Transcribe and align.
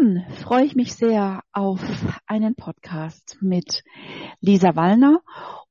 Dann 0.00 0.24
freue 0.30 0.64
ich 0.64 0.76
mich 0.76 0.94
sehr 0.94 1.42
auf 1.52 1.80
einen 2.26 2.54
Podcast 2.54 3.36
mit 3.42 3.82
Lisa 4.40 4.74
Wallner 4.74 5.20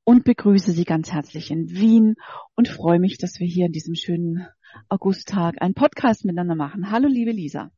und 0.04 0.24
begrüße 0.24 0.70
Sie 0.70 0.84
ganz 0.84 1.12
herzlich 1.12 1.50
in 1.50 1.68
Wien 1.68 2.14
und 2.54 2.68
freue 2.68 3.00
mich, 3.00 3.18
dass 3.18 3.40
wir 3.40 3.48
hier 3.48 3.66
in 3.66 3.72
diesem 3.72 3.96
schönen 3.96 4.46
Augusttag 4.88 5.60
einen 5.60 5.74
Podcast 5.74 6.24
miteinander 6.24 6.54
machen. 6.54 6.92
Hallo, 6.92 7.08
liebe 7.08 7.32
Lisa. 7.32 7.70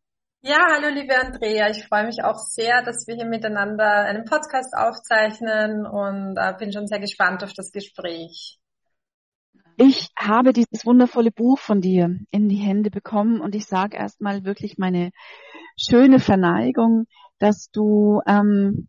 Ja, 0.43 0.59
hallo 0.75 0.89
liebe 0.95 1.19
Andrea. 1.19 1.71
Ich 1.71 1.87
freue 1.87 2.05
mich 2.05 2.23
auch 2.23 2.39
sehr, 2.39 2.83
dass 2.83 3.07
wir 3.07 3.15
hier 3.15 3.27
miteinander 3.27 4.05
einen 4.05 4.25
Podcast 4.25 4.75
aufzeichnen 4.77 5.87
und 5.87 6.37
äh, 6.37 6.53
bin 6.59 6.71
schon 6.71 6.87
sehr 6.87 7.01
gespannt 7.01 7.43
auf 7.45 7.55
das 7.55 7.73
Gespräch. 7.73 8.59
Ich 9.79 10.11
habe 10.19 10.53
dieses 10.53 10.85
wundervolle 10.85 11.31
Buch 11.31 11.59
von 11.59 11.81
dir 11.81 12.19
in 12.31 12.49
die 12.51 12.57
Hände 12.57 12.91
bekommen 12.91 13.41
und 13.41 13.55
ich 13.55 13.65
sage 13.65 13.97
erstmal 13.97 14.45
wirklich 14.45 14.77
meine 14.77 15.13
schöne 15.77 16.19
Verneigung, 16.19 17.07
dass 17.39 17.71
du 17.71 18.21
ähm, 18.27 18.89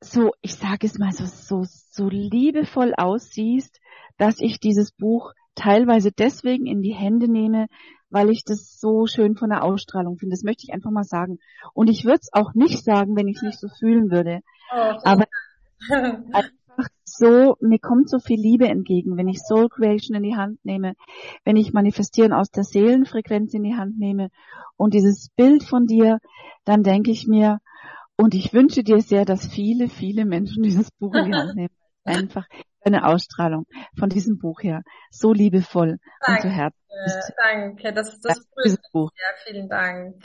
so, 0.00 0.32
ich 0.40 0.54
sage 0.54 0.86
es 0.86 0.98
mal 0.98 1.12
so, 1.12 1.24
so, 1.26 1.64
so 1.64 2.08
liebevoll 2.08 2.92
aussiehst, 2.96 3.78
dass 4.18 4.40
ich 4.40 4.58
dieses 4.58 4.92
Buch 4.92 5.32
teilweise 5.54 6.10
deswegen 6.12 6.66
in 6.66 6.82
die 6.82 6.94
Hände 6.94 7.30
nehme, 7.30 7.66
weil 8.10 8.30
ich 8.30 8.44
das 8.44 8.78
so 8.78 9.06
schön 9.06 9.36
von 9.36 9.50
der 9.50 9.64
Ausstrahlung 9.64 10.18
finde. 10.18 10.34
Das 10.34 10.42
möchte 10.42 10.64
ich 10.66 10.74
einfach 10.74 10.90
mal 10.90 11.04
sagen. 11.04 11.38
Und 11.72 11.88
ich 11.88 12.04
würde 12.04 12.20
es 12.20 12.32
auch 12.32 12.52
nicht 12.54 12.84
sagen, 12.84 13.16
wenn 13.16 13.28
ich 13.28 13.36
es 13.36 13.42
nicht 13.42 13.60
so 13.60 13.68
fühlen 13.68 14.10
würde. 14.10 14.40
Oh, 14.72 14.98
Aber 15.04 15.24
einfach 16.76 16.90
so, 17.04 17.56
mir 17.60 17.78
kommt 17.78 18.08
so 18.08 18.18
viel 18.18 18.40
Liebe 18.40 18.66
entgegen, 18.68 19.16
wenn 19.16 19.28
ich 19.28 19.40
Soul 19.40 19.68
Creation 19.68 20.16
in 20.16 20.22
die 20.22 20.36
Hand 20.36 20.64
nehme, 20.64 20.94
wenn 21.44 21.56
ich 21.56 21.72
Manifestieren 21.72 22.32
aus 22.32 22.50
der 22.50 22.64
Seelenfrequenz 22.64 23.54
in 23.54 23.62
die 23.62 23.74
Hand 23.74 23.98
nehme 23.98 24.28
und 24.76 24.94
dieses 24.94 25.28
Bild 25.36 25.62
von 25.62 25.86
dir, 25.86 26.18
dann 26.64 26.82
denke 26.82 27.10
ich 27.10 27.26
mir, 27.26 27.58
und 28.16 28.34
ich 28.34 28.52
wünsche 28.52 28.82
dir 28.82 29.00
sehr, 29.00 29.24
dass 29.24 29.46
viele, 29.46 29.88
viele 29.88 30.24
Menschen 30.24 30.62
dieses 30.62 30.90
Buch 30.92 31.14
in 31.14 31.26
die 31.26 31.34
Hand 31.34 31.54
nehmen. 31.54 31.74
Einfach 32.04 32.46
eine 32.84 33.06
Ausstrahlung 33.06 33.66
von 33.96 34.08
diesem 34.08 34.38
Buch 34.38 34.60
her. 34.62 34.82
So 35.10 35.32
liebevoll 35.32 35.98
danke, 36.20 36.32
und 36.32 36.42
so 36.42 36.48
herzlich. 36.48 37.34
Danke, 37.36 37.92
das, 37.92 38.18
das 38.20 38.44
ja, 38.64 38.74
Buch. 38.92 39.10
Ja, 39.14 39.28
vielen 39.44 39.68
Dank. 39.68 40.16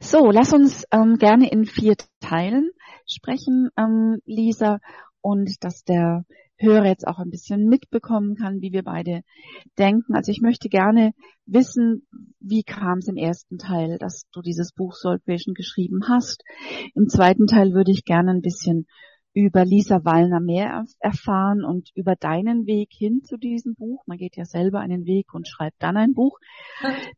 So, 0.00 0.30
lass 0.30 0.52
uns 0.52 0.84
ähm, 0.90 1.16
gerne 1.16 1.50
in 1.50 1.64
vier 1.64 1.94
Teilen 2.20 2.70
sprechen, 3.06 3.70
ähm, 3.76 4.18
Lisa, 4.24 4.78
und 5.20 5.64
dass 5.64 5.84
der 5.84 6.24
Hörer 6.58 6.86
jetzt 6.86 7.06
auch 7.06 7.18
ein 7.18 7.30
bisschen 7.30 7.66
mitbekommen 7.66 8.36
kann, 8.36 8.60
wie 8.60 8.72
wir 8.72 8.82
beide 8.82 9.22
denken. 9.78 10.14
Also 10.14 10.30
ich 10.30 10.40
möchte 10.40 10.68
gerne 10.68 11.12
wissen, 11.46 12.06
wie 12.40 12.62
kam 12.62 12.98
es 12.98 13.08
im 13.08 13.16
ersten 13.16 13.58
Teil, 13.58 13.98
dass 13.98 14.26
du 14.32 14.40
dieses 14.40 14.72
Buch 14.72 14.94
Soul 14.94 15.18
Creation 15.20 15.54
geschrieben 15.54 16.08
hast. 16.08 16.44
Im 16.94 17.08
zweiten 17.08 17.46
Teil 17.46 17.72
würde 17.72 17.90
ich 17.90 18.04
gerne 18.04 18.32
ein 18.32 18.42
bisschen 18.42 18.86
über 19.32 19.64
Lisa 19.64 20.04
Wallner 20.04 20.38
mehr 20.38 20.84
erfahren 21.00 21.64
und 21.64 21.90
über 21.96 22.14
deinen 22.14 22.66
Weg 22.66 22.90
hin 22.92 23.22
zu 23.24 23.36
diesem 23.36 23.74
Buch. 23.74 24.04
Man 24.06 24.16
geht 24.16 24.36
ja 24.36 24.44
selber 24.44 24.78
einen 24.78 25.06
Weg 25.06 25.34
und 25.34 25.48
schreibt 25.48 25.82
dann 25.82 25.96
ein 25.96 26.14
Buch. 26.14 26.38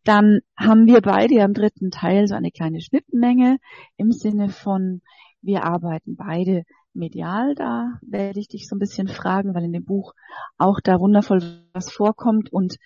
Dann 0.02 0.40
haben 0.56 0.86
wir 0.86 1.02
beide 1.02 1.34
ja 1.34 1.44
im 1.44 1.52
dritten 1.52 1.90
Teil 1.90 2.26
so 2.26 2.34
eine 2.34 2.50
kleine 2.50 2.80
Schnittmenge 2.80 3.58
im 3.98 4.12
Sinne 4.12 4.48
von, 4.48 5.02
wir 5.47 5.64
arbeiten 5.64 6.16
beide 6.16 6.64
medial 6.97 7.55
da, 7.55 7.98
werde 8.02 8.41
ich 8.41 8.48
dich 8.48 8.66
so 8.69 8.75
ein 8.75 8.78
bisschen 8.78 9.06
fragen, 9.06 9.55
weil 9.55 9.64
in 9.64 9.72
dem 9.72 9.84
Buch 9.84 10.12
auch 10.58 10.80
da 10.83 10.98
wundervoll 10.98 11.41
was 11.72 11.92
vorkommt. 11.92 12.53
Und 12.53 12.77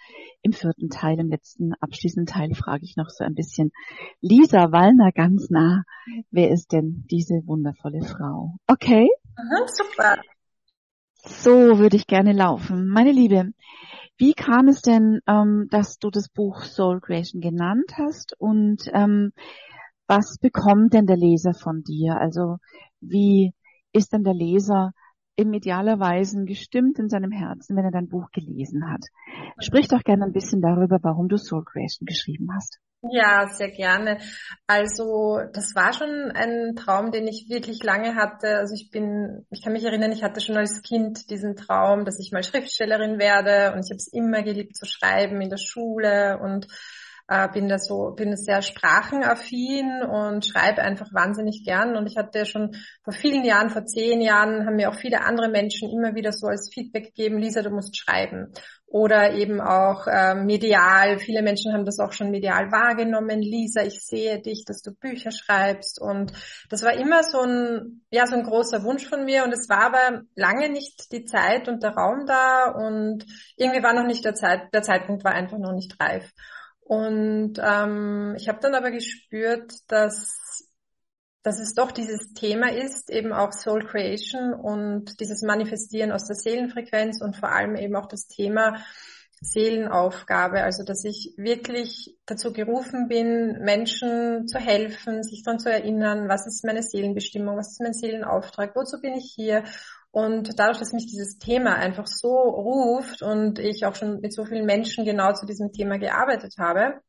im 0.42 0.52
vierten 0.52 0.91
Teil, 0.91 1.19
im 1.19 1.30
letzten 1.30 1.72
abschließenden 1.80 2.27
Teil, 2.27 2.55
frage 2.55 2.84
ich 2.84 2.96
noch 2.96 3.08
so 3.08 3.24
ein 3.24 3.34
bisschen 3.34 3.70
Lisa 4.20 4.73
Wallner 4.73 5.12
ganz 5.12 5.48
nah. 5.51 5.84
Wer 6.30 6.51
ist 6.51 6.73
denn 6.73 7.05
diese 7.11 7.42
wundervolle 7.46 8.02
Frau? 8.02 8.57
Okay? 8.67 9.08
Aha, 9.36 9.67
super. 9.67 10.20
So 11.23 11.79
würde 11.79 11.96
ich 11.96 12.07
gerne 12.07 12.33
laufen. 12.33 12.89
Meine 12.89 13.13
Liebe, 13.13 13.52
wie 14.17 14.34
kam 14.34 14.68
es 14.68 14.83
denn, 14.83 15.20
ähm, 15.27 15.68
dass 15.70 15.98
du 15.98 16.11
das 16.11 16.29
Buch 16.29 16.63
Soul 16.63 17.01
Creation 17.01 17.40
genannt 17.40 17.92
hast 17.96 18.34
und 18.39 18.83
ähm, 18.92 19.33
was 20.10 20.38
bekommt 20.38 20.92
denn 20.92 21.06
der 21.06 21.16
Leser 21.16 21.54
von 21.54 21.84
dir? 21.84 22.16
Also 22.16 22.56
wie 23.00 23.54
ist 23.92 24.12
dann 24.12 24.24
der 24.24 24.34
Leser 24.34 24.90
im 25.36 25.52
idealerweise 25.52 26.44
gestimmt 26.44 26.98
in 26.98 27.08
seinem 27.08 27.30
Herzen, 27.30 27.76
wenn 27.76 27.84
er 27.84 27.92
dein 27.92 28.08
Buch 28.08 28.30
gelesen 28.32 28.90
hat. 28.90 29.04
Sprich 29.60 29.86
doch 29.86 30.02
gerne 30.02 30.24
ein 30.24 30.32
bisschen 30.32 30.60
darüber, 30.60 30.98
warum 31.00 31.28
du 31.28 31.38
Soul 31.38 31.64
Creation 31.64 32.06
geschrieben 32.06 32.48
hast. 32.52 32.78
Ja, 33.02 33.46
sehr 33.48 33.70
gerne. 33.70 34.18
Also 34.66 35.38
das 35.54 35.74
war 35.74 35.94
schon 35.94 36.32
ein 36.34 36.74
Traum, 36.74 37.12
den 37.12 37.27
ich 37.28 37.46
wirklich 37.48 37.82
lange 37.82 38.16
hatte. 38.16 38.56
Also 38.56 38.74
ich 38.74 38.90
bin, 38.90 39.46
ich 39.50 39.62
kann 39.62 39.72
mich 39.72 39.84
erinnern, 39.84 40.12
ich 40.12 40.22
hatte 40.22 40.40
schon 40.40 40.58
als 40.58 40.82
Kind 40.82 41.30
diesen 41.30 41.54
Traum, 41.54 42.04
dass 42.04 42.18
ich 42.18 42.32
mal 42.32 42.42
Schriftstellerin 42.42 43.18
werde 43.18 43.72
und 43.72 43.84
ich 43.84 43.90
habe 43.90 43.96
es 43.96 44.12
immer 44.12 44.42
geliebt 44.42 44.77
zu 44.77 44.84
schreiben 44.84 45.40
in 45.40 45.48
der 45.48 45.56
Schule 45.56 46.38
und 46.42 46.66
äh, 47.30 47.48
bin 47.52 47.68
da 47.68 47.79
so, 47.79 48.11
bin 48.11 48.36
sehr 48.36 48.61
sprachenaffin 48.61 50.02
und 50.02 50.45
schreibe 50.45 50.83
einfach 50.83 51.14
wahnsinnig 51.14 51.63
gern. 51.64 51.96
Und 51.96 52.08
ich 52.08 52.17
hatte 52.17 52.45
schon 52.45 52.74
vor 53.05 53.13
vielen 53.13 53.45
Jahren, 53.45 53.70
vor 53.70 53.86
zehn 53.86 54.20
Jahren, 54.20 54.67
haben 54.67 54.74
mir 54.74 54.91
auch 54.91 54.96
viele 54.96 55.23
andere 55.23 55.48
Menschen 55.48 55.89
immer 55.90 56.17
wieder 56.17 56.33
so 56.33 56.48
als 56.48 56.70
Feedback 56.74 57.14
gegeben, 57.14 57.39
Lisa, 57.39 57.63
du 57.63 57.70
musst 57.70 57.96
schreiben. 57.96 58.52
Oder 58.86 59.35
eben 59.35 59.61
auch 59.61 60.08
äh, 60.08 60.35
medial. 60.35 61.20
Viele 61.20 61.42
Menschen 61.42 61.73
haben 61.73 61.85
das 61.85 62.01
auch 62.01 62.11
schon 62.11 62.33
medial 62.33 62.73
wahrgenommen. 62.73 63.40
Lisa, 63.40 63.83
ich 63.83 64.01
sehe 64.05 64.42
dich, 64.42 64.64
dass 64.64 64.83
du 64.83 64.92
Bücher 64.92 65.30
schreibst. 65.30 66.01
Und 66.01 66.33
das 66.69 66.83
war 66.83 66.95
immer 66.95 67.23
so 67.23 67.42
ein, 67.42 68.02
ja, 68.11 68.27
so 68.27 68.35
ein 68.35 68.42
großer 68.42 68.83
Wunsch 68.83 69.07
von 69.07 69.24
mir. 69.24 69.45
Und 69.45 69.52
es 69.52 69.69
war 69.69 69.85
aber 69.85 70.23
lange 70.35 70.69
nicht 70.69 71.13
die 71.13 71.24
Zeit 71.24 71.69
und 71.69 71.85
der 71.85 71.92
Raum 71.92 72.27
da. 72.27 72.73
Und 72.73 73.24
irgendwie 73.57 73.85
war 73.85 73.95
noch 73.95 74.08
nicht 74.08 74.24
der 74.24 74.35
Zeit, 74.35 74.74
der 74.74 74.83
Zeitpunkt 74.83 75.23
war 75.23 75.35
einfach 75.35 75.58
noch 75.58 75.73
nicht 75.73 75.95
reif. 76.01 76.33
Und 76.90 77.52
ähm, 77.62 78.34
ich 78.36 78.48
habe 78.48 78.58
dann 78.61 78.74
aber 78.74 78.90
gespürt, 78.90 79.73
dass, 79.86 80.67
dass 81.45 81.61
es 81.61 81.74
doch 81.74 81.92
dieses 81.92 82.33
Thema 82.33 82.73
ist, 82.73 83.11
eben 83.11 83.33
auch 83.33 83.52
Soul 83.52 83.86
Creation 83.86 84.52
und 84.52 85.20
dieses 85.20 85.42
Manifestieren 85.42 86.11
aus 86.11 86.27
der 86.27 86.34
Seelenfrequenz 86.34 87.23
und 87.23 87.36
vor 87.36 87.52
allem 87.52 87.77
eben 87.77 87.95
auch 87.95 88.06
das 88.06 88.27
Thema 88.27 88.74
Seelenaufgabe, 89.40 90.64
also 90.64 90.83
dass 90.83 91.05
ich 91.05 91.33
wirklich 91.36 92.18
dazu 92.27 92.52
gerufen 92.52 93.07
bin, 93.07 93.61
Menschen 93.61 94.48
zu 94.48 94.58
helfen, 94.58 95.22
sich 95.22 95.45
daran 95.45 95.61
zu 95.61 95.70
erinnern, 95.70 96.28
was 96.28 96.48
ist 96.48 96.64
meine 96.64 96.83
Seelenbestimmung, 96.83 97.57
was 97.57 97.70
ist 97.70 97.80
mein 97.80 97.95
Seelenauftrag, 97.95 98.74
wozu 98.74 99.01
bin 99.01 99.14
ich 99.14 99.33
hier 99.36 99.62
und 100.12 100.58
dadurch, 100.58 100.78
dass 100.78 100.92
mich 100.92 101.06
dieses 101.06 101.38
Thema 101.38 101.74
einfach 101.76 102.06
so 102.06 102.36
ruft 102.36 103.22
und 103.22 103.58
ich 103.58 103.84
auch 103.84 103.94
schon 103.94 104.20
mit 104.20 104.34
so 104.34 104.44
vielen 104.44 104.66
Menschen 104.66 105.04
genau 105.04 105.32
zu 105.32 105.46
diesem 105.46 105.72
Thema 105.72 105.98
gearbeitet 105.98 106.54
habe, 106.58 107.00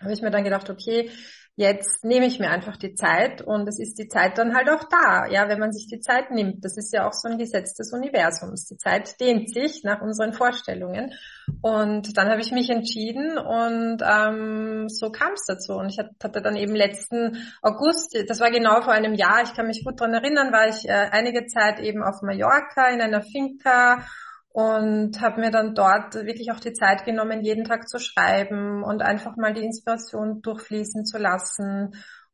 habe 0.00 0.12
ich 0.12 0.22
mir 0.22 0.30
dann 0.30 0.44
gedacht, 0.44 0.68
okay, 0.68 1.10
jetzt 1.56 2.04
nehme 2.04 2.26
ich 2.26 2.40
mir 2.40 2.50
einfach 2.50 2.76
die 2.76 2.94
Zeit 2.94 3.40
und 3.40 3.68
es 3.68 3.78
ist 3.78 3.98
die 3.98 4.08
Zeit 4.08 4.38
dann 4.38 4.56
halt 4.56 4.68
auch 4.68 4.84
da, 4.88 5.26
ja, 5.26 5.48
wenn 5.48 5.60
man 5.60 5.72
sich 5.72 5.86
die 5.86 6.00
Zeit 6.00 6.30
nimmt. 6.32 6.64
Das 6.64 6.76
ist 6.76 6.92
ja 6.92 7.06
auch 7.06 7.12
so 7.12 7.28
ein 7.28 7.38
Gesetz 7.38 7.74
des 7.74 7.92
Universums. 7.92 8.66
Die 8.66 8.76
Zeit 8.76 9.20
dehnt 9.20 9.52
sich 9.54 9.84
nach 9.84 10.02
unseren 10.02 10.32
Vorstellungen. 10.32 11.12
Und 11.62 12.16
dann 12.16 12.28
habe 12.28 12.40
ich 12.40 12.50
mich 12.50 12.70
entschieden 12.70 13.38
und 13.38 14.02
ähm, 14.02 14.88
so 14.88 15.10
kam 15.10 15.34
es 15.34 15.44
dazu. 15.46 15.74
Und 15.74 15.90
ich 15.90 15.98
hatte 15.98 16.42
dann 16.42 16.56
eben 16.56 16.74
letzten 16.74 17.36
August, 17.62 18.18
das 18.28 18.40
war 18.40 18.50
genau 18.50 18.82
vor 18.82 18.92
einem 18.92 19.14
Jahr, 19.14 19.42
ich 19.44 19.54
kann 19.54 19.66
mich 19.66 19.84
gut 19.84 20.00
dran 20.00 20.12
erinnern, 20.12 20.52
war 20.52 20.68
ich 20.68 20.88
äh, 20.88 21.08
einige 21.12 21.46
Zeit 21.46 21.78
eben 21.78 22.02
auf 22.02 22.22
Mallorca 22.22 22.88
in 22.88 23.00
einer 23.00 23.22
Finca 23.22 24.04
und 24.54 25.20
habe 25.20 25.40
mir 25.40 25.50
dann 25.50 25.74
dort 25.74 26.14
wirklich 26.14 26.52
auch 26.52 26.60
die 26.60 26.72
Zeit 26.72 27.04
genommen, 27.04 27.42
jeden 27.42 27.64
Tag 27.64 27.88
zu 27.88 27.98
schreiben 27.98 28.84
und 28.84 29.02
einfach 29.02 29.34
mal 29.36 29.52
die 29.52 29.64
Inspiration 29.64 30.42
durchfließen 30.42 31.04
zu 31.04 31.18
lassen. 31.18 31.90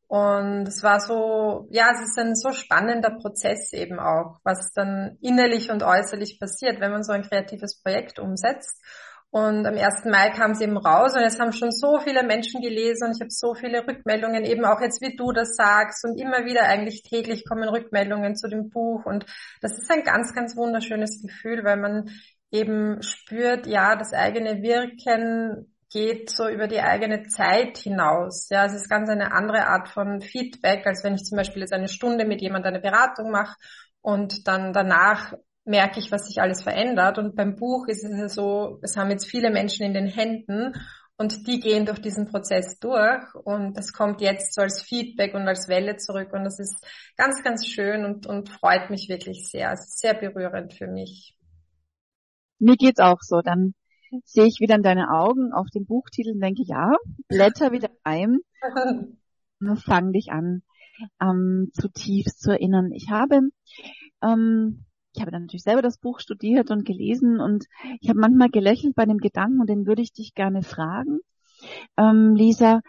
Und 0.06 0.68
es 0.68 0.82
war 0.82 1.00
so, 1.00 1.66
ja, 1.70 1.92
es 1.94 2.02
ist 2.02 2.18
ein 2.18 2.34
so 2.34 2.52
spannender 2.52 3.10
Prozess 3.10 3.72
eben 3.72 3.98
auch, 3.98 4.38
was 4.44 4.70
dann 4.74 5.16
innerlich 5.22 5.70
und 5.70 5.82
äußerlich 5.82 6.38
passiert, 6.38 6.78
wenn 6.78 6.90
man 6.90 7.04
so 7.04 7.12
ein 7.12 7.22
kreatives 7.22 7.80
Projekt 7.82 8.18
umsetzt. 8.18 8.84
Und 9.32 9.64
am 9.64 9.76
1. 9.76 10.06
Mai 10.06 10.30
kam 10.30 10.50
es 10.50 10.60
eben 10.60 10.76
raus 10.76 11.14
und 11.14 11.22
es 11.22 11.38
haben 11.38 11.52
schon 11.52 11.70
so 11.70 12.00
viele 12.00 12.24
Menschen 12.24 12.60
gelesen 12.62 13.08
und 13.08 13.14
ich 13.14 13.20
habe 13.20 13.30
so 13.30 13.54
viele 13.54 13.86
Rückmeldungen, 13.86 14.44
eben 14.44 14.64
auch 14.64 14.80
jetzt 14.80 15.00
wie 15.00 15.14
du 15.14 15.30
das 15.30 15.54
sagst 15.54 16.04
und 16.04 16.18
immer 16.18 16.44
wieder 16.44 16.64
eigentlich 16.64 17.02
täglich 17.02 17.44
kommen 17.48 17.68
Rückmeldungen 17.68 18.34
zu 18.34 18.48
dem 18.48 18.70
Buch 18.70 19.06
und 19.06 19.26
das 19.60 19.78
ist 19.78 19.90
ein 19.90 20.02
ganz, 20.02 20.34
ganz 20.34 20.56
wunderschönes 20.56 21.22
Gefühl, 21.22 21.62
weil 21.62 21.76
man 21.76 22.10
eben 22.50 23.02
spürt, 23.02 23.68
ja, 23.68 23.94
das 23.94 24.12
eigene 24.12 24.62
Wirken 24.62 25.72
geht 25.92 26.30
so 26.30 26.48
über 26.48 26.66
die 26.66 26.80
eigene 26.80 27.24
Zeit 27.28 27.78
hinaus. 27.78 28.48
Ja, 28.50 28.64
es 28.64 28.74
ist 28.74 28.88
ganz 28.88 29.08
eine 29.10 29.32
andere 29.32 29.66
Art 29.66 29.88
von 29.88 30.20
Feedback, 30.20 30.86
als 30.86 31.04
wenn 31.04 31.14
ich 31.14 31.24
zum 31.24 31.36
Beispiel 31.36 31.62
jetzt 31.62 31.72
eine 31.72 31.88
Stunde 31.88 32.24
mit 32.24 32.40
jemandem 32.40 32.74
eine 32.74 32.82
Beratung 32.82 33.30
mache 33.30 33.56
und 34.00 34.46
dann 34.48 34.72
danach 34.72 35.34
merke 35.64 36.00
ich, 36.00 36.10
was 36.10 36.26
sich 36.26 36.40
alles 36.40 36.62
verändert. 36.62 37.18
Und 37.18 37.36
beim 37.36 37.56
Buch 37.56 37.86
ist 37.86 38.04
es 38.04 38.34
so, 38.34 38.78
es 38.82 38.96
haben 38.96 39.10
jetzt 39.10 39.26
viele 39.26 39.50
Menschen 39.50 39.84
in 39.84 39.94
den 39.94 40.06
Händen 40.06 40.74
und 41.20 41.46
die 41.46 41.60
gehen 41.60 41.84
durch 41.84 42.00
diesen 42.00 42.26
Prozess 42.26 42.78
durch 42.78 43.22
und 43.34 43.76
das 43.76 43.92
kommt 43.92 44.22
jetzt 44.22 44.54
so 44.54 44.62
als 44.62 44.82
Feedback 44.82 45.34
und 45.34 45.46
als 45.46 45.68
Welle 45.68 45.98
zurück 45.98 46.32
und 46.32 46.44
das 46.44 46.58
ist 46.58 46.82
ganz, 47.18 47.42
ganz 47.44 47.66
schön 47.66 48.06
und, 48.06 48.26
und 48.26 48.48
freut 48.48 48.88
mich 48.88 49.10
wirklich 49.10 49.50
sehr. 49.50 49.70
Es 49.70 49.80
ist 49.80 49.98
sehr 49.98 50.14
berührend 50.14 50.72
für 50.72 50.86
mich. 50.86 51.36
Mir 52.58 52.76
geht's 52.76 53.00
auch 53.00 53.18
so. 53.20 53.42
Dann 53.42 53.74
sehe 54.24 54.46
ich 54.46 54.60
wieder 54.60 54.76
in 54.76 54.82
deine 54.82 55.10
Augen 55.10 55.52
auf 55.52 55.66
den 55.74 55.84
Buchtitel 55.84 56.32
und 56.32 56.40
denke, 56.40 56.62
ja, 56.64 56.96
blätter 57.28 57.70
wieder 57.70 57.90
ein 58.02 58.38
und 59.60 59.76
fang 59.84 60.12
dich 60.12 60.30
an, 60.30 60.62
ähm, 61.20 61.70
zutiefst 61.74 62.40
zu 62.40 62.50
erinnern. 62.52 62.92
Ich 62.92 63.10
habe 63.10 63.40
ähm, 64.22 64.86
ich 65.12 65.20
habe 65.20 65.30
dann 65.30 65.42
natürlich 65.42 65.64
selber 65.64 65.82
das 65.82 65.98
Buch 65.98 66.20
studiert 66.20 66.70
und 66.70 66.84
gelesen 66.84 67.40
und 67.40 67.66
ich 68.00 68.08
habe 68.08 68.20
manchmal 68.20 68.50
gelächelt 68.50 68.94
bei 68.94 69.06
dem 69.06 69.18
Gedanken 69.18 69.60
und 69.60 69.68
den 69.68 69.86
würde 69.86 70.02
ich 70.02 70.12
dich 70.12 70.34
gerne 70.34 70.62
fragen. 70.62 71.20
Ähm, 71.96 72.34
Lisa, 72.34 72.80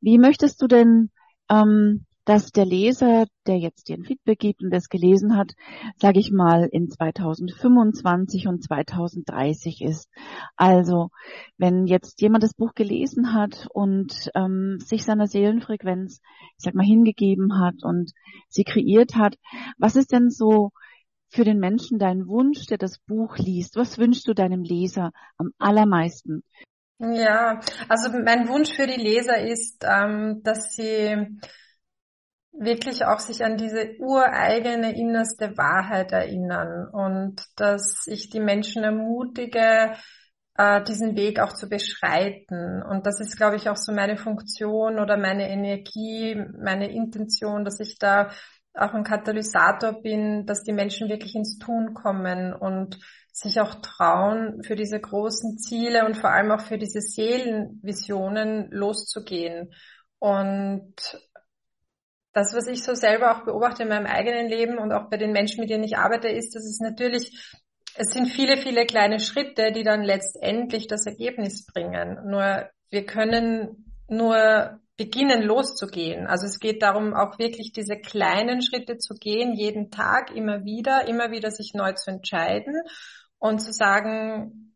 wie 0.00 0.18
möchtest 0.18 0.60
du 0.62 0.66
denn, 0.66 1.10
ähm, 1.50 2.04
dass 2.24 2.50
der 2.50 2.66
Leser, 2.66 3.26
der 3.46 3.56
jetzt 3.56 3.88
dir 3.88 3.96
ein 3.96 4.04
Feedback 4.04 4.38
gibt 4.38 4.62
und 4.62 4.70
das 4.70 4.90
gelesen 4.90 5.34
hat, 5.34 5.52
sage 5.96 6.18
ich 6.20 6.30
mal, 6.30 6.68
in 6.70 6.90
2025 6.90 8.48
und 8.48 8.62
2030 8.62 9.80
ist? 9.80 10.10
Also, 10.56 11.08
wenn 11.56 11.86
jetzt 11.86 12.20
jemand 12.20 12.42
das 12.42 12.52
Buch 12.52 12.74
gelesen 12.74 13.32
hat 13.32 13.68
und 13.72 14.30
ähm, 14.34 14.78
sich 14.80 15.04
seiner 15.04 15.26
Seelenfrequenz, 15.26 16.20
ich 16.58 16.64
sag 16.64 16.74
mal, 16.74 16.84
hingegeben 16.84 17.58
hat 17.58 17.82
und 17.82 18.12
sie 18.48 18.64
kreiert 18.64 19.14
hat, 19.14 19.36
was 19.78 19.96
ist 19.96 20.12
denn 20.12 20.28
so 20.28 20.72
für 21.30 21.44
den 21.44 21.58
Menschen 21.58 21.98
dein 21.98 22.26
Wunsch, 22.26 22.66
der 22.66 22.78
das 22.78 22.98
Buch 22.98 23.36
liest? 23.38 23.76
Was 23.76 23.98
wünschst 23.98 24.26
du 24.26 24.34
deinem 24.34 24.62
Leser 24.62 25.12
am 25.36 25.52
allermeisten? 25.58 26.42
Ja, 26.98 27.60
also 27.88 28.10
mein 28.10 28.48
Wunsch 28.48 28.72
für 28.72 28.86
die 28.86 29.00
Leser 29.00 29.40
ist, 29.40 29.84
ähm, 29.88 30.40
dass 30.42 30.74
sie 30.74 31.38
wirklich 32.52 33.04
auch 33.04 33.20
sich 33.20 33.44
an 33.44 33.56
diese 33.56 33.94
ureigene 34.00 34.98
innerste 34.98 35.56
Wahrheit 35.56 36.10
erinnern 36.10 36.88
und 36.90 37.40
dass 37.56 38.04
ich 38.06 38.30
die 38.30 38.40
Menschen 38.40 38.82
ermutige, 38.82 39.94
äh, 40.56 40.82
diesen 40.82 41.16
Weg 41.16 41.38
auch 41.38 41.52
zu 41.52 41.68
beschreiten. 41.68 42.82
Und 42.82 43.06
das 43.06 43.20
ist, 43.20 43.36
glaube 43.36 43.56
ich, 43.56 43.68
auch 43.68 43.76
so 43.76 43.92
meine 43.92 44.16
Funktion 44.16 44.98
oder 44.98 45.16
meine 45.16 45.48
Energie, 45.48 46.34
meine 46.60 46.90
Intention, 46.90 47.64
dass 47.64 47.78
ich 47.78 47.98
da 47.98 48.30
auch 48.78 48.94
ein 48.94 49.04
Katalysator 49.04 50.00
bin, 50.02 50.46
dass 50.46 50.62
die 50.62 50.72
Menschen 50.72 51.08
wirklich 51.08 51.34
ins 51.34 51.58
Tun 51.58 51.94
kommen 51.94 52.52
und 52.52 52.98
sich 53.32 53.60
auch 53.60 53.76
trauen, 53.76 54.62
für 54.64 54.74
diese 54.74 54.98
großen 54.98 55.58
Ziele 55.58 56.04
und 56.06 56.16
vor 56.16 56.30
allem 56.30 56.50
auch 56.50 56.60
für 56.60 56.78
diese 56.78 57.00
Seelenvisionen 57.00 58.70
loszugehen. 58.70 59.72
Und 60.18 60.94
das, 62.32 62.54
was 62.54 62.66
ich 62.66 62.82
so 62.82 62.94
selber 62.94 63.32
auch 63.32 63.44
beobachte 63.44 63.84
in 63.84 63.88
meinem 63.88 64.06
eigenen 64.06 64.48
Leben 64.48 64.78
und 64.78 64.92
auch 64.92 65.08
bei 65.08 65.16
den 65.16 65.32
Menschen, 65.32 65.60
mit 65.60 65.70
denen 65.70 65.84
ich 65.84 65.98
arbeite, 65.98 66.28
ist, 66.28 66.54
dass 66.54 66.64
es 66.64 66.80
natürlich, 66.80 67.56
es 67.96 68.10
sind 68.12 68.26
viele, 68.26 68.56
viele 68.56 68.86
kleine 68.86 69.20
Schritte, 69.20 69.72
die 69.72 69.82
dann 69.82 70.02
letztendlich 70.02 70.86
das 70.86 71.06
Ergebnis 71.06 71.66
bringen. 71.66 72.18
Nur 72.28 72.68
wir 72.90 73.06
können 73.06 73.92
nur 74.08 74.80
beginnen 74.98 75.42
loszugehen. 75.42 76.26
Also 76.26 76.46
es 76.46 76.58
geht 76.58 76.82
darum, 76.82 77.14
auch 77.14 77.38
wirklich 77.38 77.72
diese 77.72 77.96
kleinen 77.96 78.60
Schritte 78.60 78.98
zu 78.98 79.14
gehen, 79.14 79.54
jeden 79.54 79.90
Tag, 79.90 80.34
immer 80.34 80.64
wieder, 80.64 81.06
immer 81.06 81.30
wieder 81.30 81.50
sich 81.50 81.72
neu 81.72 81.92
zu 81.92 82.10
entscheiden 82.10 82.74
und 83.38 83.60
zu 83.60 83.72
sagen, 83.72 84.74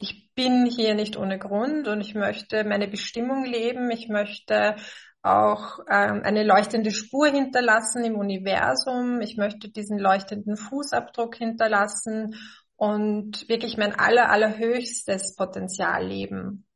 ich 0.00 0.34
bin 0.34 0.66
hier 0.66 0.94
nicht 0.94 1.16
ohne 1.16 1.38
Grund 1.38 1.86
und 1.86 2.00
ich 2.00 2.14
möchte 2.16 2.64
meine 2.64 2.88
Bestimmung 2.88 3.44
leben, 3.44 3.88
ich 3.90 4.08
möchte 4.08 4.74
auch 5.22 5.78
ähm, 5.88 6.22
eine 6.24 6.42
leuchtende 6.42 6.90
Spur 6.90 7.28
hinterlassen 7.28 8.04
im 8.04 8.16
Universum, 8.16 9.20
ich 9.20 9.36
möchte 9.36 9.70
diesen 9.70 9.98
leuchtenden 9.98 10.56
Fußabdruck 10.56 11.36
hinterlassen 11.36 12.34
und 12.76 13.48
wirklich 13.48 13.76
mein 13.76 13.94
aller, 13.94 14.28
allerhöchstes 14.28 15.36
Potenzial 15.36 16.04
leben. 16.04 16.66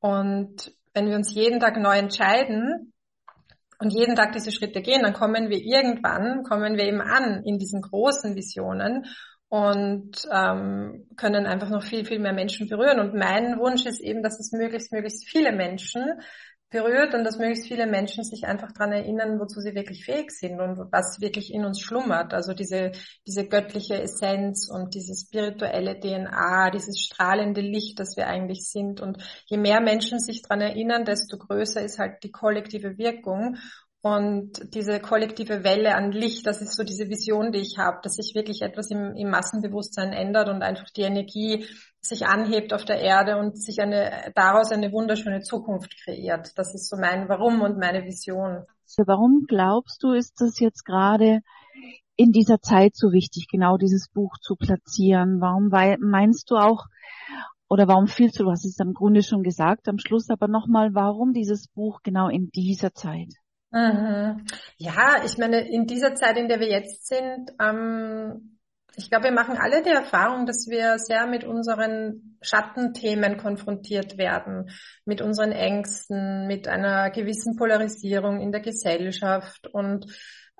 Und 0.00 0.75
wenn 0.96 1.08
wir 1.08 1.16
uns 1.16 1.34
jeden 1.34 1.60
Tag 1.60 1.76
neu 1.76 1.98
entscheiden 1.98 2.92
und 3.78 3.90
jeden 3.90 4.16
Tag 4.16 4.32
diese 4.32 4.50
Schritte 4.50 4.80
gehen, 4.80 5.02
dann 5.02 5.12
kommen 5.12 5.50
wir 5.50 5.58
irgendwann, 5.58 6.42
kommen 6.42 6.76
wir 6.76 6.84
eben 6.84 7.02
an 7.02 7.42
in 7.44 7.58
diesen 7.58 7.82
großen 7.82 8.34
Visionen 8.34 9.04
und 9.48 10.26
ähm, 10.32 11.06
können 11.16 11.46
einfach 11.46 11.68
noch 11.68 11.82
viel, 11.82 12.06
viel 12.06 12.18
mehr 12.18 12.32
Menschen 12.32 12.68
berühren. 12.68 12.98
Und 12.98 13.14
mein 13.14 13.58
Wunsch 13.58 13.84
ist 13.84 14.00
eben, 14.00 14.22
dass 14.22 14.40
es 14.40 14.52
möglichst, 14.52 14.90
möglichst 14.90 15.28
viele 15.28 15.52
Menschen 15.52 16.02
berührt 16.70 17.14
und 17.14 17.22
dass 17.22 17.38
möglichst 17.38 17.68
viele 17.68 17.86
Menschen 17.86 18.24
sich 18.24 18.44
einfach 18.44 18.72
daran 18.72 18.92
erinnern, 18.92 19.38
wozu 19.38 19.60
sie 19.60 19.74
wirklich 19.74 20.04
fähig 20.04 20.32
sind 20.32 20.60
und 20.60 20.76
was 20.90 21.20
wirklich 21.20 21.52
in 21.52 21.64
uns 21.64 21.80
schlummert. 21.80 22.34
Also 22.34 22.54
diese, 22.54 22.92
diese 23.26 23.46
göttliche 23.46 24.02
Essenz 24.02 24.68
und 24.68 24.94
diese 24.94 25.14
spirituelle 25.14 25.98
DNA, 26.00 26.70
dieses 26.70 27.00
strahlende 27.00 27.60
Licht, 27.60 28.00
das 28.00 28.16
wir 28.16 28.26
eigentlich 28.26 28.68
sind. 28.68 29.00
Und 29.00 29.22
je 29.46 29.58
mehr 29.58 29.80
Menschen 29.80 30.18
sich 30.18 30.42
daran 30.42 30.60
erinnern, 30.60 31.04
desto 31.04 31.38
größer 31.38 31.82
ist 31.82 31.98
halt 31.98 32.24
die 32.24 32.32
kollektive 32.32 32.98
Wirkung. 32.98 33.56
Und 34.02 34.74
diese 34.74 35.00
kollektive 35.00 35.64
Welle 35.64 35.96
an 35.96 36.12
Licht, 36.12 36.46
das 36.46 36.62
ist 36.62 36.76
so 36.76 36.84
diese 36.84 37.08
Vision, 37.08 37.50
die 37.50 37.58
ich 37.58 37.76
habe, 37.78 37.98
dass 38.02 38.14
sich 38.14 38.34
wirklich 38.36 38.62
etwas 38.62 38.90
im, 38.90 39.16
im 39.16 39.30
Massenbewusstsein 39.30 40.12
ändert 40.12 40.48
und 40.48 40.62
einfach 40.62 40.90
die 40.90 41.02
Energie 41.02 41.66
sich 42.00 42.26
anhebt 42.26 42.72
auf 42.72 42.84
der 42.84 43.00
Erde 43.00 43.36
und 43.36 43.60
sich 43.60 43.80
eine, 43.80 44.32
daraus 44.34 44.70
eine 44.70 44.92
wunderschöne 44.92 45.40
Zukunft 45.40 45.92
kreiert. 46.04 46.52
Das 46.56 46.72
ist 46.74 46.88
so 46.88 46.96
mein 46.96 47.28
Warum 47.28 47.62
und 47.62 47.78
meine 47.78 48.04
Vision. 48.04 48.64
Warum 49.04 49.44
glaubst 49.48 50.02
du, 50.02 50.12
ist 50.12 50.40
das 50.40 50.60
jetzt 50.60 50.84
gerade 50.84 51.40
in 52.14 52.32
dieser 52.32 52.60
Zeit 52.60 52.94
so 52.94 53.12
wichtig, 53.12 53.48
genau 53.50 53.76
dieses 53.76 54.08
Buch 54.08 54.38
zu 54.40 54.54
platzieren? 54.54 55.40
Warum 55.40 55.68
meinst 56.00 56.50
du 56.50 56.56
auch, 56.56 56.86
oder 57.68 57.88
warum 57.88 58.06
fühlst 58.06 58.38
du, 58.38 58.44
du 58.44 58.50
hast 58.50 58.64
es 58.64 58.78
im 58.78 58.94
Grunde 58.94 59.22
schon 59.22 59.42
gesagt, 59.42 59.88
am 59.88 59.98
Schluss 59.98 60.30
aber 60.30 60.46
nochmal, 60.46 60.94
warum 60.94 61.32
dieses 61.32 61.66
Buch 61.68 62.00
genau 62.02 62.28
in 62.28 62.50
dieser 62.50 62.94
Zeit? 62.94 63.34
Mhm. 63.70 64.44
Ja, 64.78 65.22
ich 65.24 65.38
meine, 65.38 65.68
in 65.68 65.86
dieser 65.86 66.14
Zeit, 66.14 66.36
in 66.36 66.48
der 66.48 66.60
wir 66.60 66.68
jetzt 66.68 67.06
sind, 67.06 67.52
ähm, 67.60 68.56
ich 68.98 69.10
glaube, 69.10 69.24
wir 69.24 69.32
machen 69.32 69.58
alle 69.58 69.82
die 69.82 69.90
Erfahrung, 69.90 70.46
dass 70.46 70.68
wir 70.68 70.98
sehr 70.98 71.26
mit 71.26 71.44
unseren 71.44 72.38
Schattenthemen 72.40 73.36
konfrontiert 73.36 74.16
werden, 74.16 74.70
mit 75.04 75.20
unseren 75.20 75.52
Ängsten, 75.52 76.46
mit 76.46 76.66
einer 76.66 77.10
gewissen 77.10 77.56
Polarisierung 77.56 78.40
in 78.40 78.52
der 78.52 78.62
Gesellschaft. 78.62 79.66
Und 79.66 80.06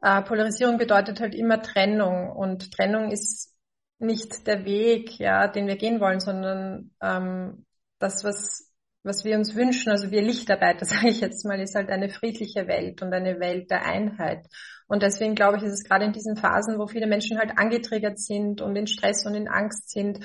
äh, 0.02 0.20
Polarisierung 0.22 0.76
bedeutet 0.76 1.20
halt 1.20 1.34
immer 1.34 1.62
Trennung. 1.62 2.30
Und 2.30 2.72
Trennung 2.72 3.10
ist 3.10 3.54
nicht 3.98 4.46
der 4.46 4.66
Weg, 4.66 5.18
ja, 5.18 5.48
den 5.48 5.66
wir 5.66 5.76
gehen 5.76 6.00
wollen, 6.00 6.20
sondern 6.20 6.90
ähm, 7.00 7.64
das, 7.98 8.22
was 8.22 8.65
was 9.06 9.24
wir 9.24 9.36
uns 9.36 9.54
wünschen, 9.54 9.90
also 9.90 10.10
wir 10.10 10.20
Lichtarbeiter, 10.20 10.84
sage 10.84 11.08
ich 11.08 11.20
jetzt 11.20 11.44
mal, 11.46 11.60
ist 11.60 11.74
halt 11.74 11.88
eine 11.88 12.10
friedliche 12.10 12.66
Welt 12.66 13.02
und 13.02 13.12
eine 13.12 13.40
Welt 13.40 13.70
der 13.70 13.86
Einheit. 13.86 14.46
Und 14.88 15.02
deswegen 15.02 15.34
glaube 15.34 15.56
ich, 15.56 15.62
ist 15.62 15.72
es 15.72 15.84
gerade 15.84 16.04
in 16.04 16.12
diesen 16.12 16.36
Phasen, 16.36 16.78
wo 16.78 16.86
viele 16.86 17.06
Menschen 17.06 17.38
halt 17.38 17.52
angetriggert 17.56 18.18
sind 18.18 18.60
und 18.60 18.76
in 18.76 18.86
Stress 18.86 19.24
und 19.26 19.34
in 19.34 19.48
Angst 19.48 19.90
sind 19.90 20.20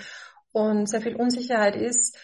und 0.51 0.88
sehr 0.88 1.01
viel 1.01 1.15
Unsicherheit 1.15 1.75
ist, 1.75 2.17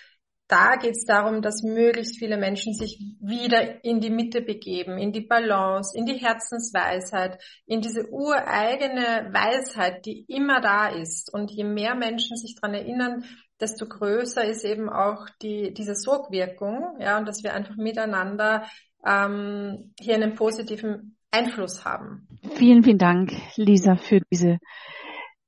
da 0.48 0.78
geht 0.78 0.96
es 0.96 1.04
darum, 1.04 1.42
dass 1.42 1.62
möglichst 1.62 2.20
viele 2.20 2.38
Menschen 2.38 2.74
sich 2.74 3.00
wieder 3.20 3.84
in 3.84 4.00
die 4.00 4.10
Mitte 4.10 4.42
begeben, 4.42 4.98
in 4.98 5.12
die 5.12 5.26
Balance, 5.28 5.98
in 5.98 6.06
die 6.06 6.16
Herzensweisheit, 6.16 7.38
in 7.66 7.82
diese 7.82 8.10
ureigene 8.10 9.30
Weisheit, 9.34 10.06
die 10.06 10.26
immer 10.30 10.62
da 10.62 10.88
ist. 10.88 11.34
Und 11.34 11.52
je 11.52 11.66
mehr 11.66 11.96
Menschen 11.96 12.38
sich 12.38 12.56
dran 12.56 12.74
erinnern, 12.74 13.26
desto 13.60 13.88
größer 13.88 14.44
ist 14.46 14.64
eben 14.64 14.90
auch 14.90 15.28
die, 15.42 15.74
diese 15.74 15.96
Sogwirkung, 15.96 16.98
ja, 17.00 17.18
und 17.18 17.28
dass 17.28 17.44
wir 17.44 17.54
einfach 17.54 17.76
miteinander 17.76 18.66
ähm, 19.06 19.94
hier 20.00 20.16
einen 20.16 20.36
positiven 20.36 21.18
Einfluss 21.32 21.86
haben. 21.86 22.28
Vielen, 22.56 22.84
vielen 22.84 22.98
Dank, 22.98 23.32
Lisa, 23.56 23.96
für 23.96 24.22
diese 24.32 24.60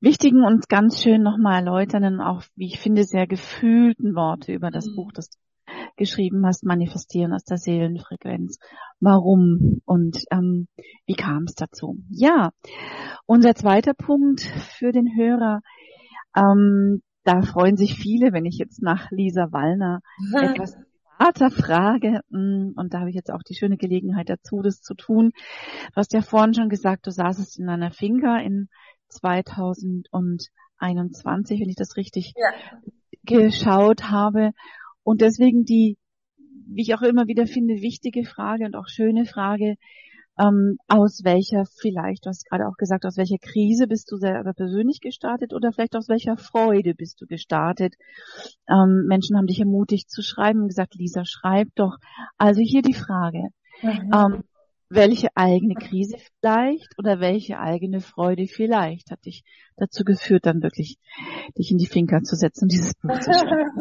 wichtigen 0.01 0.45
und 0.45 0.69
ganz 0.69 1.01
schön 1.01 1.21
nochmal 1.21 1.65
erläuternden, 1.65 2.21
auch 2.21 2.43
wie 2.55 2.67
ich 2.67 2.79
finde, 2.79 3.03
sehr 3.03 3.27
gefühlten 3.27 4.15
Worte 4.15 4.53
über 4.53 4.71
das 4.71 4.85
mhm. 4.87 4.95
Buch, 4.95 5.11
das 5.13 5.29
du 5.29 5.37
geschrieben 5.97 6.45
hast, 6.45 6.63
Manifestieren 6.63 7.33
aus 7.33 7.43
der 7.43 7.57
Seelenfrequenz. 7.57 8.57
Warum 8.99 9.81
und 9.85 10.17
ähm, 10.31 10.67
wie 11.05 11.15
kam 11.15 11.43
es 11.43 11.55
dazu? 11.55 11.97
Ja, 12.09 12.51
unser 13.25 13.53
zweiter 13.53 13.93
Punkt 13.93 14.41
für 14.41 14.91
den 14.91 15.15
Hörer, 15.15 15.61
ähm, 16.35 17.01
da 17.29 17.41
freuen 17.43 17.77
sich 17.77 17.93
viele, 17.93 18.33
wenn 18.33 18.45
ich 18.45 18.57
jetzt 18.57 18.81
nach 18.81 19.11
Lisa 19.11 19.51
Wallner 19.51 20.01
etwas 20.41 20.75
privater 21.17 21.51
frage. 21.51 22.21
Mm, 22.29 22.71
und 22.75 22.93
da 22.93 23.01
habe 23.01 23.09
ich 23.09 23.15
jetzt 23.15 23.31
auch 23.31 23.43
die 23.43 23.55
schöne 23.55 23.77
Gelegenheit 23.77 24.29
dazu, 24.29 24.61
das 24.63 24.81
zu 24.81 24.95
tun. 24.95 25.31
Du 25.89 25.95
hast 25.95 26.13
ja 26.13 26.21
vorhin 26.21 26.55
schon 26.55 26.69
gesagt, 26.69 27.05
du 27.05 27.11
saßest 27.11 27.59
in 27.59 27.69
einer 27.69 27.91
Finca 27.91 28.39
in 28.39 28.69
2021, 29.09 31.61
wenn 31.61 31.69
ich 31.69 31.75
das 31.75 31.97
richtig 31.97 32.33
ja. 32.35 32.51
geschaut 33.23 34.09
habe. 34.09 34.53
Und 35.03 35.21
deswegen 35.21 35.65
die 35.65 35.99
wie 36.71 36.83
ich 36.83 36.93
auch 36.93 37.01
immer 37.01 37.25
wieder 37.27 37.47
finde, 37.47 37.81
wichtige 37.81 38.23
Frage 38.23 38.65
und 38.65 38.75
auch 38.75 38.87
schöne 38.87 39.25
Frage, 39.25 39.73
ähm, 40.39 40.77
aus 40.87 41.23
welcher 41.23 41.65
vielleicht, 41.65 42.25
du 42.25 42.29
hast 42.29 42.45
gerade 42.45 42.67
auch 42.67 42.77
gesagt, 42.77 43.05
aus 43.05 43.17
welcher 43.17 43.37
Krise 43.37 43.87
bist 43.87 44.09
du 44.11 44.17
selber 44.17 44.53
persönlich 44.53 45.01
gestartet 45.01 45.53
oder 45.53 45.71
vielleicht 45.73 45.95
aus 45.95 46.07
welcher 46.07 46.37
Freude 46.37 46.95
bist 46.95 47.19
du 47.21 47.27
gestartet. 47.27 47.95
Ähm, 48.67 49.05
Menschen 49.07 49.37
haben 49.37 49.47
dich 49.47 49.59
ermutigt 49.59 50.09
zu 50.09 50.21
schreiben 50.21 50.61
und 50.61 50.67
gesagt, 50.69 50.95
Lisa, 50.95 51.25
schreib 51.25 51.67
doch. 51.75 51.97
Also 52.37 52.61
hier 52.61 52.81
die 52.81 52.93
Frage. 52.93 53.49
Mhm. 53.81 54.11
Ähm, 54.13 54.43
welche 54.89 55.29
eigene 55.35 55.75
Krise 55.75 56.17
vielleicht 56.17 56.97
oder 56.97 57.19
welche 57.19 57.59
eigene 57.59 58.01
Freude 58.01 58.47
vielleicht 58.47 59.11
hat 59.11 59.25
dich 59.25 59.43
dazu 59.77 60.03
geführt, 60.03 60.45
dann 60.45 60.61
wirklich 60.61 60.97
dich 61.57 61.71
in 61.71 61.77
die 61.77 61.87
Finker 61.87 62.21
zu 62.23 62.35
setzen 62.35 62.63
und 62.65 62.71
dieses 62.71 62.93
Buch 62.95 63.17
zu 63.19 63.31
schreiben? 63.31 63.71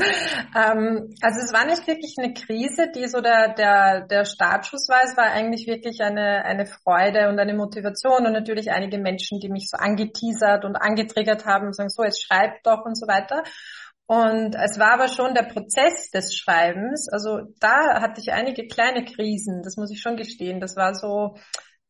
ähm, 0.54 1.14
also 1.22 1.40
es 1.40 1.52
war 1.52 1.66
nicht 1.66 1.86
wirklich 1.86 2.14
eine 2.18 2.34
Krise, 2.34 2.90
die 2.94 3.06
so 3.08 3.20
der, 3.20 3.54
der, 3.54 4.06
der 4.06 4.24
Startschuss 4.24 4.88
war. 4.88 5.00
Es 5.04 5.16
war 5.16 5.24
eigentlich 5.24 5.66
wirklich 5.66 6.00
eine, 6.00 6.44
eine 6.44 6.66
Freude 6.66 7.28
und 7.28 7.38
eine 7.38 7.54
Motivation 7.54 8.26
und 8.26 8.32
natürlich 8.32 8.70
einige 8.70 8.98
Menschen, 8.98 9.40
die 9.40 9.48
mich 9.48 9.68
so 9.70 9.78
angeteasert 9.78 10.64
und 10.64 10.76
angetriggert 10.76 11.46
haben, 11.46 11.72
sagen 11.72 11.90
so, 11.90 12.04
jetzt 12.04 12.22
schreib 12.22 12.62
doch 12.62 12.84
und 12.84 12.96
so 12.96 13.06
weiter. 13.06 13.42
Und 14.08 14.54
es 14.54 14.78
war 14.78 14.94
aber 14.94 15.08
schon 15.08 15.34
der 15.34 15.42
Prozess 15.42 16.10
des 16.10 16.34
Schreibens. 16.34 17.10
Also 17.12 17.40
da 17.60 18.00
hatte 18.00 18.22
ich 18.22 18.32
einige 18.32 18.66
kleine 18.66 19.04
Krisen, 19.04 19.60
das 19.62 19.76
muss 19.76 19.92
ich 19.92 20.00
schon 20.00 20.16
gestehen. 20.16 20.60
Das 20.60 20.76
war 20.76 20.94
so, 20.94 21.36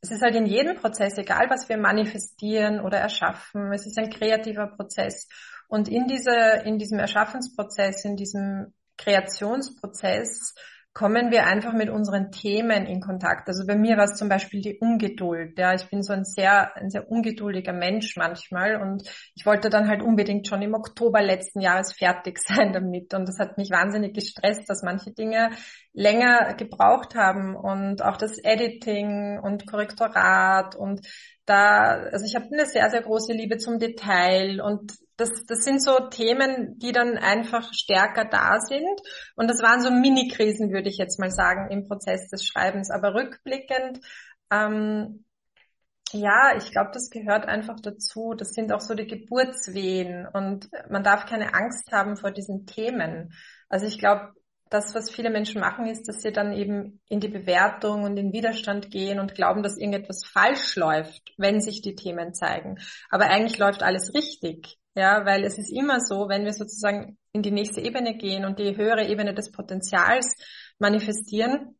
es 0.01 0.11
ist 0.11 0.21
halt 0.21 0.35
in 0.35 0.47
jedem 0.47 0.75
Prozess, 0.75 1.17
egal 1.17 1.47
was 1.49 1.69
wir 1.69 1.79
manifestieren 1.79 2.81
oder 2.81 2.99
erschaffen, 2.99 3.73
es 3.73 3.87
ist 3.87 3.97
ein 3.99 4.11
kreativer 4.11 4.67
Prozess. 4.67 5.29
Und 5.69 5.89
in 5.89 6.09
diese, 6.09 6.63
in 6.65 6.79
diesem 6.79 6.99
Erschaffensprozess, 6.99 8.05
in 8.05 8.17
diesem 8.17 8.75
Kreationsprozess 8.97 10.57
kommen 10.99 11.31
wir 11.31 11.47
einfach 11.47 11.75
mit 11.75 11.91
unseren 11.91 12.33
Themen 12.33 12.85
in 12.85 13.01
Kontakt. 13.01 13.47
Also 13.47 13.65
bei 13.65 13.77
mir 13.77 13.97
war 13.97 14.07
es 14.07 14.17
zum 14.19 14.29
Beispiel 14.29 14.61
die 14.61 14.79
Ungeduld. 14.81 15.57
Ja, 15.57 15.73
ich 15.73 15.89
bin 15.89 16.03
so 16.03 16.13
ein 16.13 16.25
sehr, 16.25 16.77
ein 16.77 16.91
sehr 16.91 17.09
ungeduldiger 17.09 17.73
Mensch 17.73 18.17
manchmal 18.17 18.83
und 18.83 19.09
ich 19.37 19.47
wollte 19.47 19.71
dann 19.71 19.87
halt 19.87 20.03
unbedingt 20.03 20.49
schon 20.49 20.61
im 20.61 20.75
Oktober 20.75 21.23
letzten 21.23 21.61
Jahres 21.61 21.93
fertig 21.93 22.39
sein 22.45 22.73
damit 22.73 23.15
und 23.15 23.29
das 23.29 23.39
hat 23.39 23.59
mich 23.59 23.71
wahnsinnig 23.71 24.13
gestresst, 24.13 24.69
dass 24.69 24.83
manche 24.83 25.13
Dinge 25.13 25.51
länger 25.93 26.55
gebraucht 26.55 27.15
haben 27.15 27.55
und 27.55 28.03
auch 28.03 28.17
das 28.17 28.37
Editing 28.43 29.39
und 29.39 29.69
Korrektorat 29.69 30.75
und 30.75 31.07
da, 31.49 32.03
also 32.13 32.25
ich 32.25 32.35
habe 32.35 32.47
eine 32.53 32.67
sehr, 32.67 32.91
sehr 32.91 33.03
große 33.03 33.33
Liebe 33.33 33.57
zum 33.59 33.79
Detail 33.79 34.61
und 34.61 34.93
das, 35.17 35.31
das 35.47 35.65
sind 35.65 35.83
so 35.83 35.99
Themen, 36.11 36.79
die 36.79 36.93
dann 36.93 37.19
einfach 37.19 37.73
stärker 37.73 38.25
da 38.25 38.61
sind. 38.61 39.01
Und 39.35 39.49
das 39.49 39.61
waren 39.63 39.81
so 39.81 39.91
Mini-Krisen, 39.91 40.71
würde 40.71 40.89
ich 40.89 40.97
jetzt 40.97 41.19
mal 41.19 41.31
sagen, 41.31 41.71
im 41.71 41.89
Prozess 41.89 42.29
des 42.29 42.45
Schreibens. 42.47 42.91
Aber 42.91 43.15
rückblickend, 43.15 43.99
ähm, 44.53 45.25
ja, 46.13 46.57
ich 46.57 46.71
glaube, 46.71 46.91
das 46.93 47.11
gehört 47.11 47.47
einfach 47.47 47.81
dazu. 47.81 48.35
Das 48.35 48.51
sind 48.53 48.73
auch 48.73 48.81
so 48.81 48.95
die 48.95 49.07
Geburtswehen 49.07 50.27
und 50.33 50.69
man 50.89 51.03
darf 51.03 51.27
keine 51.27 51.53
Angst 51.53 51.91
haben 51.93 52.17
vor 52.17 52.31
diesen 52.31 52.67
Themen. 52.67 53.35
Also 53.69 53.87
ich 53.87 53.99
glaube, 53.99 54.33
das, 54.71 54.95
was 54.95 55.11
viele 55.11 55.31
Menschen 55.31 55.61
machen, 55.61 55.87
ist, 55.87 56.09
dass 56.09 56.23
sie 56.23 56.33
dann 56.33 56.53
eben 56.53 57.01
in 57.09 57.21
die 57.21 57.29
Bewertung 57.29 58.05
und 58.05 58.17
in 58.17 58.33
Widerstand 58.33 58.91
gehen 58.91 59.21
und 59.21 59.35
glauben, 59.35 59.63
dass 59.63 59.79
irgendetwas 59.79 60.25
falsch 60.25 60.77
läuft, 60.77 61.33
wenn 61.37 61.61
sich 61.61 61.83
die 61.83 61.95
Themen 61.95 62.35
zeigen. 62.35 62.79
Aber 63.11 63.27
eigentlich 63.27 63.59
läuft 63.59 63.83
alles 63.83 64.15
richtig. 64.15 64.79
Ja, 64.95 65.25
weil 65.25 65.45
es 65.45 65.59
ist 65.59 65.71
immer 65.71 66.01
so, 66.01 66.29
wenn 66.29 66.45
wir 66.45 66.53
sozusagen 66.53 67.19
in 67.33 67.43
die 67.43 67.53
nächste 67.53 67.81
Ebene 67.81 68.17
gehen 68.17 68.45
und 68.45 68.59
die 68.59 68.77
höhere 68.77 69.07
Ebene 69.07 69.33
des 69.33 69.53
Potenzials 69.53 70.35
manifestieren, 70.79 71.77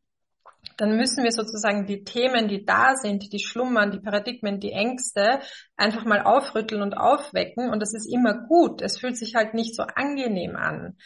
dann 0.77 0.95
müssen 0.95 1.23
wir 1.23 1.31
sozusagen 1.31 1.85
die 1.85 2.03
Themen, 2.03 2.47
die 2.47 2.65
da 2.65 2.95
sind, 2.95 3.33
die 3.33 3.39
schlummern, 3.39 3.91
die 3.91 3.99
Paradigmen, 3.99 4.59
die 4.59 4.71
Ängste, 4.71 5.39
einfach 5.75 6.05
mal 6.05 6.21
aufrütteln 6.21 6.81
und 6.81 6.93
aufwecken. 6.93 7.69
Und 7.69 7.81
das 7.81 7.93
ist 7.93 8.11
immer 8.11 8.45
gut. 8.47 8.81
Es 8.81 8.97
fühlt 8.97 9.17
sich 9.17 9.35
halt 9.35 9.53
nicht 9.53 9.75
so 9.75 9.83
angenehm 9.83 10.55
an. 10.55 10.97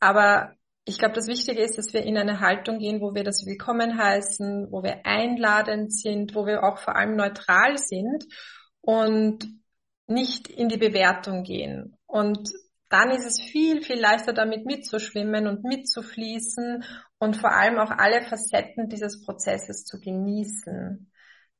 Aber 0.00 0.52
ich 0.84 0.98
glaube, 0.98 1.14
das 1.14 1.28
Wichtige 1.28 1.62
ist, 1.62 1.78
dass 1.78 1.92
wir 1.92 2.02
in 2.02 2.16
eine 2.16 2.40
Haltung 2.40 2.78
gehen, 2.78 3.00
wo 3.00 3.14
wir 3.14 3.22
das 3.22 3.46
willkommen 3.46 3.98
heißen, 3.98 4.68
wo 4.70 4.82
wir 4.82 5.06
einladend 5.06 5.94
sind, 5.94 6.34
wo 6.34 6.46
wir 6.46 6.64
auch 6.64 6.78
vor 6.78 6.96
allem 6.96 7.16
neutral 7.16 7.78
sind 7.78 8.24
und 8.80 9.46
nicht 10.08 10.48
in 10.48 10.68
die 10.68 10.78
Bewertung 10.78 11.44
gehen. 11.44 11.96
Und 12.06 12.50
dann 12.88 13.10
ist 13.10 13.24
es 13.24 13.40
viel, 13.40 13.82
viel 13.82 13.98
leichter 13.98 14.32
damit 14.32 14.66
mitzuschwimmen 14.66 15.46
und 15.46 15.64
mitzufließen 15.64 16.84
und 17.18 17.36
vor 17.36 17.52
allem 17.52 17.78
auch 17.78 17.90
alle 17.90 18.22
Facetten 18.22 18.88
dieses 18.88 19.24
Prozesses 19.24 19.84
zu 19.84 20.00
genießen. 20.00 21.10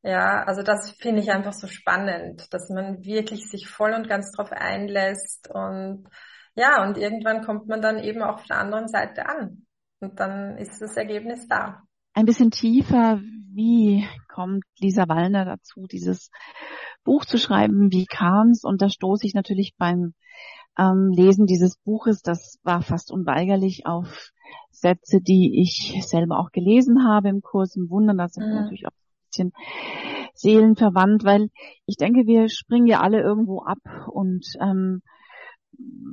Ja, 0.02 0.42
also 0.42 0.62
das 0.62 0.90
finde 0.98 1.22
ich 1.22 1.30
einfach 1.30 1.52
so 1.52 1.68
spannend, 1.68 2.52
dass 2.52 2.68
man 2.68 3.04
wirklich 3.04 3.48
sich 3.48 3.68
voll 3.68 3.94
und 3.94 4.08
ganz 4.08 4.32
drauf 4.32 4.50
einlässt 4.50 5.48
und 5.48 6.08
ja, 6.54 6.82
und 6.84 6.98
irgendwann 6.98 7.44
kommt 7.44 7.66
man 7.66 7.80
dann 7.80 7.98
eben 7.98 8.22
auch 8.22 8.34
auf 8.34 8.46
der 8.46 8.58
anderen 8.58 8.88
Seite 8.88 9.26
an 9.26 9.66
und 10.00 10.18
dann 10.20 10.56
ist 10.58 10.80
das 10.80 10.96
Ergebnis 10.96 11.46
da. 11.48 11.82
Ein 12.14 12.26
bisschen 12.26 12.50
tiefer, 12.50 13.20
wie 13.54 14.06
kommt 14.28 14.64
Lisa 14.78 15.08
Wallner 15.08 15.44
dazu, 15.44 15.86
dieses 15.90 16.30
Buch 17.04 17.24
zu 17.24 17.38
schreiben? 17.38 17.90
Wie 17.90 18.06
kam's? 18.06 18.64
Und 18.64 18.82
da 18.82 18.88
stoße 18.88 19.26
ich 19.26 19.34
natürlich 19.34 19.74
beim 19.78 20.14
ähm, 20.78 21.10
Lesen 21.14 21.46
dieses 21.46 21.76
Buches, 21.84 22.22
das 22.22 22.58
war 22.62 22.82
fast 22.82 23.10
unweigerlich 23.10 23.86
auf 23.86 24.30
Sätze, 24.70 25.20
die 25.20 25.60
ich 25.60 26.02
selber 26.06 26.38
auch 26.38 26.50
gelesen 26.50 27.06
habe 27.06 27.28
im 27.28 27.42
Kurs 27.42 27.76
im 27.76 27.88
Wundern. 27.90 28.18
Das 28.18 28.32
sind 28.32 28.46
mhm. 28.46 28.54
natürlich 28.54 28.86
auch 28.86 28.92
ein 28.92 29.28
bisschen 29.30 29.52
seelenverwandt, 30.34 31.24
weil 31.24 31.48
ich 31.86 31.96
denke, 31.96 32.26
wir 32.26 32.48
springen 32.48 32.86
ja 32.86 33.00
alle 33.00 33.20
irgendwo 33.20 33.62
ab 33.62 33.78
und 34.08 34.46
ähm, 34.60 35.02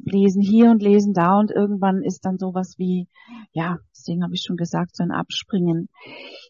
lesen 0.06 0.42
hier 0.42 0.72
und 0.72 0.82
lesen 0.82 1.13
da 1.13 1.38
und 1.38 1.51
irgendwann 1.51 2.04
ist 2.04 2.25
dann 2.25 2.38
sowas 2.38 2.75
wie, 2.78 3.08
ja, 3.51 3.78
deswegen 3.92 4.24
habe 4.24 4.34
ich 4.34 4.44
schon 4.44 4.58
gesagt, 4.58 4.96
so 4.96 5.04
ein 5.04 5.12
Abspringen. 5.12 5.89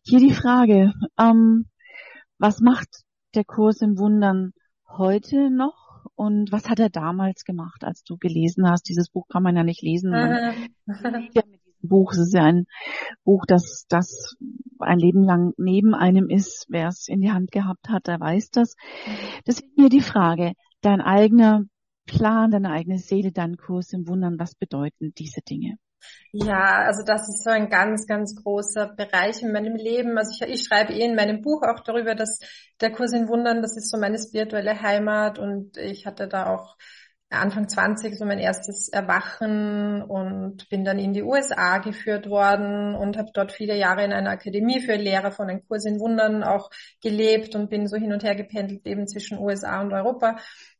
Hier 0.04 0.20
die 0.20 0.34
Frage, 0.34 0.94
ähm, 1.20 1.66
was 2.38 2.62
macht 2.62 3.04
der 3.36 3.44
Kurs 3.44 3.82
im 3.82 3.98
Wundern 3.98 4.54
heute 4.88 5.50
noch 5.50 6.06
und 6.16 6.52
was 6.52 6.70
hat 6.70 6.80
er 6.80 6.90
damals 6.90 7.44
gemacht, 7.44 7.84
als 7.84 8.04
du 8.04 8.18
gelesen 8.18 8.68
hast? 8.70 8.88
Dieses 8.90 9.10
Buch 9.10 9.28
kann 9.28 9.44
man 9.44 9.56
ja 9.56 9.64
nicht 9.64 9.82
lesen. 9.82 10.12
Diesem 11.34 11.90
Buch, 11.90 12.12
es 12.14 12.20
ist 12.20 12.34
ja 12.34 12.44
ein 12.44 12.66
Buch, 13.24 13.46
das, 13.48 13.86
das 13.90 14.36
ein 14.80 15.00
Leben 15.00 15.24
lang 15.24 15.54
neben 15.58 15.94
einem 15.94 16.30
ist. 16.30 16.66
Wer 16.70 16.88
es 16.88 17.08
in 17.08 17.22
die 17.22 17.32
Hand 17.32 17.52
gehabt 17.52 17.90
hat, 17.90 18.08
der 18.08 18.20
weiß 18.20 18.50
das. 18.52 18.76
Deswegen 19.48 19.72
hier 19.76 19.90
die 19.90 20.02
Frage, 20.02 20.54
dein 20.82 21.02
eigener 21.02 21.64
Plan, 22.10 22.50
deine 22.50 22.72
eigene 22.72 22.98
Seele, 22.98 23.32
deinen 23.32 23.58
Kurs 23.58 23.94
im 23.94 24.08
Wundern, 24.08 24.40
was 24.40 24.56
bedeuten 24.56 25.14
diese 25.16 25.42
Dinge? 25.42 25.78
Ja, 26.32 26.86
also 26.86 27.04
das 27.04 27.28
ist 27.30 27.44
so 27.44 27.50
ein 27.50 27.70
ganz, 27.70 28.08
ganz 28.08 28.36
großer 28.36 28.88
Bereich 28.96 29.44
in 29.44 29.52
meinem 29.52 29.76
Leben. 29.76 30.18
Also 30.18 30.32
ich, 30.34 30.50
ich 30.50 30.66
schreibe 30.66 30.94
eh 30.94 31.06
in 31.06 31.16
meinem 31.16 31.42
Buch 31.42 31.62
auch 31.62 31.82
darüber, 31.82 32.16
dass 32.16 32.40
der 32.82 32.92
Kurs 32.92 33.14
in 33.14 33.28
Wundern, 33.28 33.62
das 33.62 33.78
ist 33.78 33.92
so 33.92 33.98
meine 33.98 34.18
spirituelle 34.18 34.82
Heimat 34.82 35.38
und 35.38 35.78
ich 35.78 36.06
hatte 36.06 36.28
da 36.28 36.54
auch 36.54 36.78
Anfang 37.32 37.70
20 37.70 38.18
so 38.18 38.26
mein 38.26 38.40
erstes 38.40 38.90
Erwachen 38.90 40.02
und 40.02 40.68
bin 40.70 40.84
dann 40.84 40.98
in 40.98 41.14
die 41.14 41.22
USA 41.22 41.78
geführt 41.78 42.28
worden 42.28 42.96
und 42.96 43.18
habe 43.18 43.30
dort 43.36 43.52
viele 43.52 43.78
Jahre 43.78 44.04
in 44.04 44.14
einer 44.14 44.32
Akademie 44.32 44.80
für 44.82 44.96
Lehrer 44.96 45.32
von 45.32 45.48
einem 45.48 45.64
Kurs 45.68 45.86
in 45.86 46.00
Wundern 46.00 46.44
auch 46.44 46.72
gelebt 47.04 47.54
und 47.56 47.70
bin 47.70 47.88
so 47.88 47.98
hin 47.98 48.14
und 48.14 48.24
her 48.24 48.34
gependelt 48.34 48.88
eben 48.88 49.08
zwischen 49.08 49.38
USA 49.38 49.80
und 49.82 49.94
Europa 49.94 50.38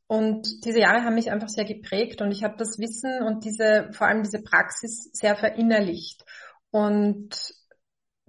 und 0.10 0.66
diese 0.66 0.80
Jahre 0.80 1.04
haben 1.04 1.14
mich 1.14 1.30
einfach 1.30 1.50
sehr 1.50 1.66
geprägt 1.66 2.24
und 2.24 2.32
ich 2.32 2.44
habe 2.44 2.56
das 2.58 2.80
Wissen 2.80 3.22
und 3.22 3.46
diese, 3.46 3.90
vor 3.92 4.08
allem 4.08 4.24
diese 4.24 4.42
Praxis 4.42 5.12
sehr 5.14 5.36
verinnerlicht. 5.36 6.26
Und 6.72 7.54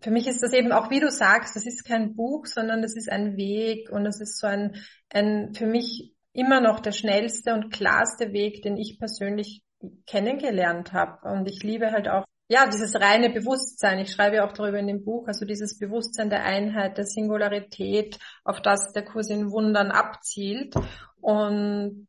für 0.03 0.11
mich 0.11 0.27
ist 0.27 0.43
das 0.43 0.53
eben 0.53 0.73
auch, 0.73 0.91
wie 0.91 1.01
du 1.01 1.11
sagst, 1.11 1.57
das 1.57 1.65
ist 1.65 1.87
kein 1.87 2.15
Buch, 2.15 2.45
sondern 2.45 2.83
das 2.83 2.97
ist 2.97 3.11
ein 3.11 3.39
Weg 3.39 3.89
und 3.91 4.05
es 4.05 4.21
ist 4.21 4.39
so 4.39 4.47
ein, 4.47 4.77
ein 5.09 5.55
für 5.55 5.65
mich 5.65 6.15
immer 6.35 6.61
noch 6.61 6.81
der 6.81 6.93
schnellste 6.93 7.55
und 7.55 7.73
klarste 7.73 8.35
Weg, 8.35 8.61
den 8.61 8.77
ich 8.77 8.99
persönlich 8.99 9.63
kennengelernt 10.07 10.93
habe. 10.93 11.27
Und 11.31 11.49
ich 11.49 11.63
liebe 11.63 11.93
halt 11.93 12.09
auch 12.09 12.27
ja, 12.51 12.67
dieses 12.67 13.01
reine 13.01 13.31
Bewusstsein, 13.31 14.01
ich 14.01 14.11
schreibe 14.11 14.45
auch 14.45 14.53
darüber 14.53 14.81
in 14.81 14.89
dem 14.89 15.05
Buch, 15.05 15.29
also 15.29 15.47
dieses 15.47 15.79
Bewusstsein 15.79 16.31
der 16.31 16.45
Einheit, 16.45 16.99
der 16.99 17.07
Singularität, 17.07 18.19
auf 18.45 18.61
das 18.61 18.93
der 18.93 19.05
Kurs 19.05 19.31
in 19.31 19.53
Wundern 19.53 19.93
abzielt. 19.93 20.75
Und 21.21 22.09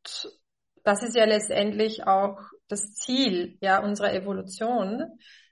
das 0.84 1.04
ist 1.04 1.16
ja 1.16 1.26
letztendlich 1.26 2.08
auch 2.08 2.40
das 2.68 2.94
Ziel, 2.94 3.58
ja, 3.62 3.84
unserer 3.84 4.14
Evolution, 4.14 5.06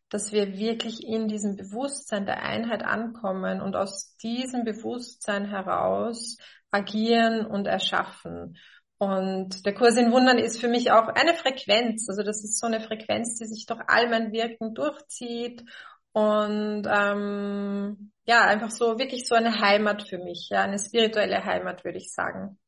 dass 0.10 0.32
wir 0.32 0.58
wirklich 0.58 1.06
in 1.06 1.28
diesem 1.28 1.56
Bewusstsein 1.56 2.26
der 2.26 2.42
Einheit 2.44 2.84
ankommen 2.84 3.62
und 3.62 3.76
aus 3.76 4.16
diesem 4.18 4.64
Bewusstsein 4.64 5.46
heraus 5.46 6.38
agieren 6.72 7.46
und 7.46 7.68
erschaffen. 7.68 8.58
Und 8.98 9.66
der 9.66 9.74
Kurs 9.74 9.98
in 9.98 10.12
Wundern 10.12 10.40
ist 10.40 10.60
für 10.60 10.68
mich 10.68 10.92
auch 10.92 11.08
eine 11.08 11.34
Frequenz. 11.34 12.10
Also 12.10 12.24
das 12.24 12.44
ist 12.44 12.60
so 12.60 12.68
eine 12.68 12.82
Frequenz, 12.82 13.36
die 13.36 13.46
sich 13.46 13.66
durch 13.66 13.80
all 13.88 14.10
mein 14.10 14.32
Wirken 14.32 14.74
durchzieht. 14.74 15.64
und 16.12 16.84
ähm, 16.88 18.12
ja, 18.26 18.42
einfach 18.46 18.72
so 18.72 19.00
wirklich 19.00 19.28
so 19.28 19.36
eine 19.36 19.60
Heimat 19.62 20.04
für 20.08 20.18
mich, 20.20 20.50
ja, 20.50 20.64
eine 20.64 20.80
spirituelle 20.80 21.44
Heimat, 21.46 21.84
würde 21.86 21.98
ich 21.98 22.12
sagen. 22.14 22.60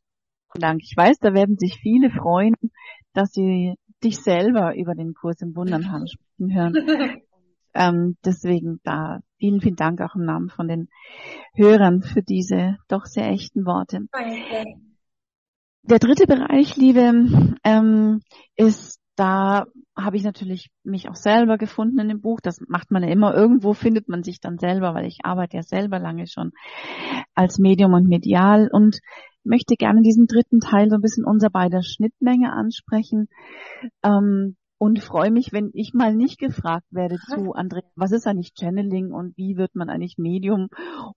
Dank. 0.60 0.81
Ich 0.84 0.96
weiß, 0.96 1.20
da 1.20 1.34
werden 1.34 1.58
sich 1.58 1.77
viele 1.81 2.10
freuen, 2.10 2.55
dass 3.13 3.31
sie 3.31 3.75
dich 4.03 4.17
selber 4.17 4.75
über 4.75 4.96
den 4.96 5.13
Kurs 5.13 5.41
im 5.41 5.55
Wundern 5.55 5.84
sprechen 5.84 6.53
hören. 6.53 6.74
ähm, 7.74 8.17
deswegen 8.25 8.79
da 8.84 9.20
vielen, 9.38 9.62
vielen 9.62 9.75
Dank 9.75 10.01
auch 10.01 10.15
im 10.15 10.25
Namen 10.25 10.50
von 10.50 10.67
den 10.67 10.89
Hörern 11.53 12.01
für 12.01 12.22
diese 12.22 12.77
doch 12.88 13.05
sehr 13.05 13.29
echten 13.29 13.65
Worte. 13.65 14.01
Danke. 14.12 14.65
Der 15.84 16.00
dritte 16.00 16.27
Bereich, 16.27 16.77
Liebe, 16.77 17.55
ähm, 17.63 18.22
ist 18.55 19.01
da 19.15 19.65
habe 19.96 20.17
ich 20.17 20.24
natürlich 20.24 20.70
mich 20.84 21.10
auch 21.10 21.15
selber 21.15 21.58
gefunden 21.58 22.00
in 22.00 22.08
dem 22.08 22.22
Buch. 22.22 22.39
Das 22.41 22.60
macht 22.67 22.91
man 22.91 23.03
ja 23.03 23.10
immer. 23.10 23.36
Irgendwo 23.36 23.74
findet 23.74 24.08
man 24.08 24.24
sich 24.24 24.39
dann 24.39 24.58
selber, 24.58 24.93
weil 24.93 25.05
ich 25.05 25.20
arbeite 25.24 25.58
ja 25.58 25.63
selber 25.63 26.00
lange 26.00 26.27
schon 26.27 26.51
als 27.36 27.60
Medium 27.60 27.93
und 27.93 28.08
medial 28.08 28.70
und 28.72 29.00
möchte 29.44 29.76
gerne 29.76 30.02
diesen 30.02 30.28
dritten 30.28 30.60
Teil 30.60 30.90
so 30.90 30.96
ein 30.96 31.02
bisschen 31.02 31.26
unser 31.26 31.50
beider 31.50 31.82
Schnittmenge 31.84 32.52
ansprechen. 32.54 33.28
Ähm, 34.04 34.56
und 34.82 35.00
freue 35.00 35.30
mich, 35.30 35.54
wenn 35.54 35.70
ich 35.74 35.94
mal 35.94 36.16
nicht 36.16 36.40
gefragt 36.40 36.88
werde 36.90 37.18
zu 37.18 37.54
Andrea, 37.54 37.84
was 37.96 38.12
ist 38.12 38.26
eigentlich 38.26 38.54
Channeling 38.60 39.12
und 39.14 39.38
wie 39.38 39.56
wird 39.56 39.76
man 39.76 39.90
eigentlich 39.90 40.18
Medium 40.18 40.70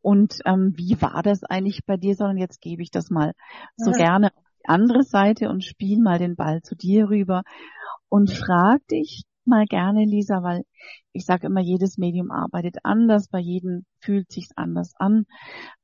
und 0.03 0.37
ähm, 0.45 0.75
wie 0.77 1.01
war 1.01 1.23
das 1.23 1.45
eigentlich 1.45 1.81
bei 1.87 1.97
dir, 1.97 2.15
sondern 2.15 2.37
jetzt 2.37 2.61
gebe 2.61 2.83
ich 2.83 2.91
das 2.91 3.09
mal 3.09 3.33
so 3.77 3.91
ja. 3.93 3.97
gerne 3.97 4.27
auf 4.27 4.45
die 4.61 4.69
andere 4.69 5.03
Seite 5.03 5.49
und 5.49 5.65
spiele 5.65 6.03
mal 6.03 6.19
den 6.19 6.37
Ball 6.37 6.61
zu 6.61 6.75
dir 6.75 7.09
rüber 7.09 7.43
und 8.11 8.31
frag 8.31 8.87
dich 8.89 9.25
mal 9.47 9.65
gerne, 9.65 10.05
Lisa, 10.05 10.43
weil 10.43 10.65
ich 11.13 11.25
sage 11.25 11.47
immer, 11.47 11.61
jedes 11.61 11.97
Medium 11.97 12.31
arbeitet 12.31 12.77
anders, 12.83 13.29
bei 13.29 13.39
jedem 13.39 13.87
fühlt 13.99 14.31
sich's 14.31 14.51
anders 14.57 14.93
an. 14.99 15.25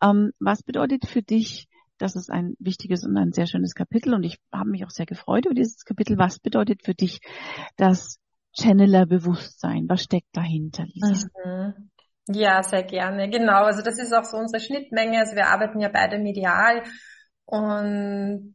Ähm, 0.03 0.33
was 0.39 0.63
bedeutet 0.63 1.07
für 1.07 1.23
dich, 1.23 1.67
das 2.00 2.16
ist 2.16 2.30
ein 2.30 2.54
wichtiges 2.59 3.04
und 3.04 3.16
ein 3.16 3.33
sehr 3.33 3.47
schönes 3.47 3.75
Kapitel 3.75 4.14
und 4.14 4.25
ich 4.25 4.38
habe 4.52 4.71
mich 4.71 4.85
auch 4.85 4.90
sehr 4.90 5.07
gefreut 5.07 5.45
über 5.45 5.54
dieses 5.54 5.85
Kapitel. 5.85 6.19
Was 6.19 6.38
bedeutet 6.38 6.83
für 6.85 6.95
dich 6.95 7.21
das 7.76 8.19
Channeler-Bewusstsein? 8.59 9.87
Was 9.88 10.02
steckt 10.02 10.28
dahinter, 10.33 10.85
Lisa? 10.87 11.28
Mhm. 11.45 11.90
Ja, 12.28 12.62
sehr 12.62 12.85
gerne. 12.85 13.28
Genau, 13.28 13.64
also 13.64 13.83
das 13.83 13.99
ist 13.99 14.12
auch 14.12 14.25
so 14.25 14.37
unsere 14.37 14.62
Schnittmenge. 14.62 15.19
Also 15.19 15.35
wir 15.35 15.49
arbeiten 15.49 15.80
ja 15.80 15.88
beide 15.88 16.19
medial 16.19 16.83
und 17.45 18.54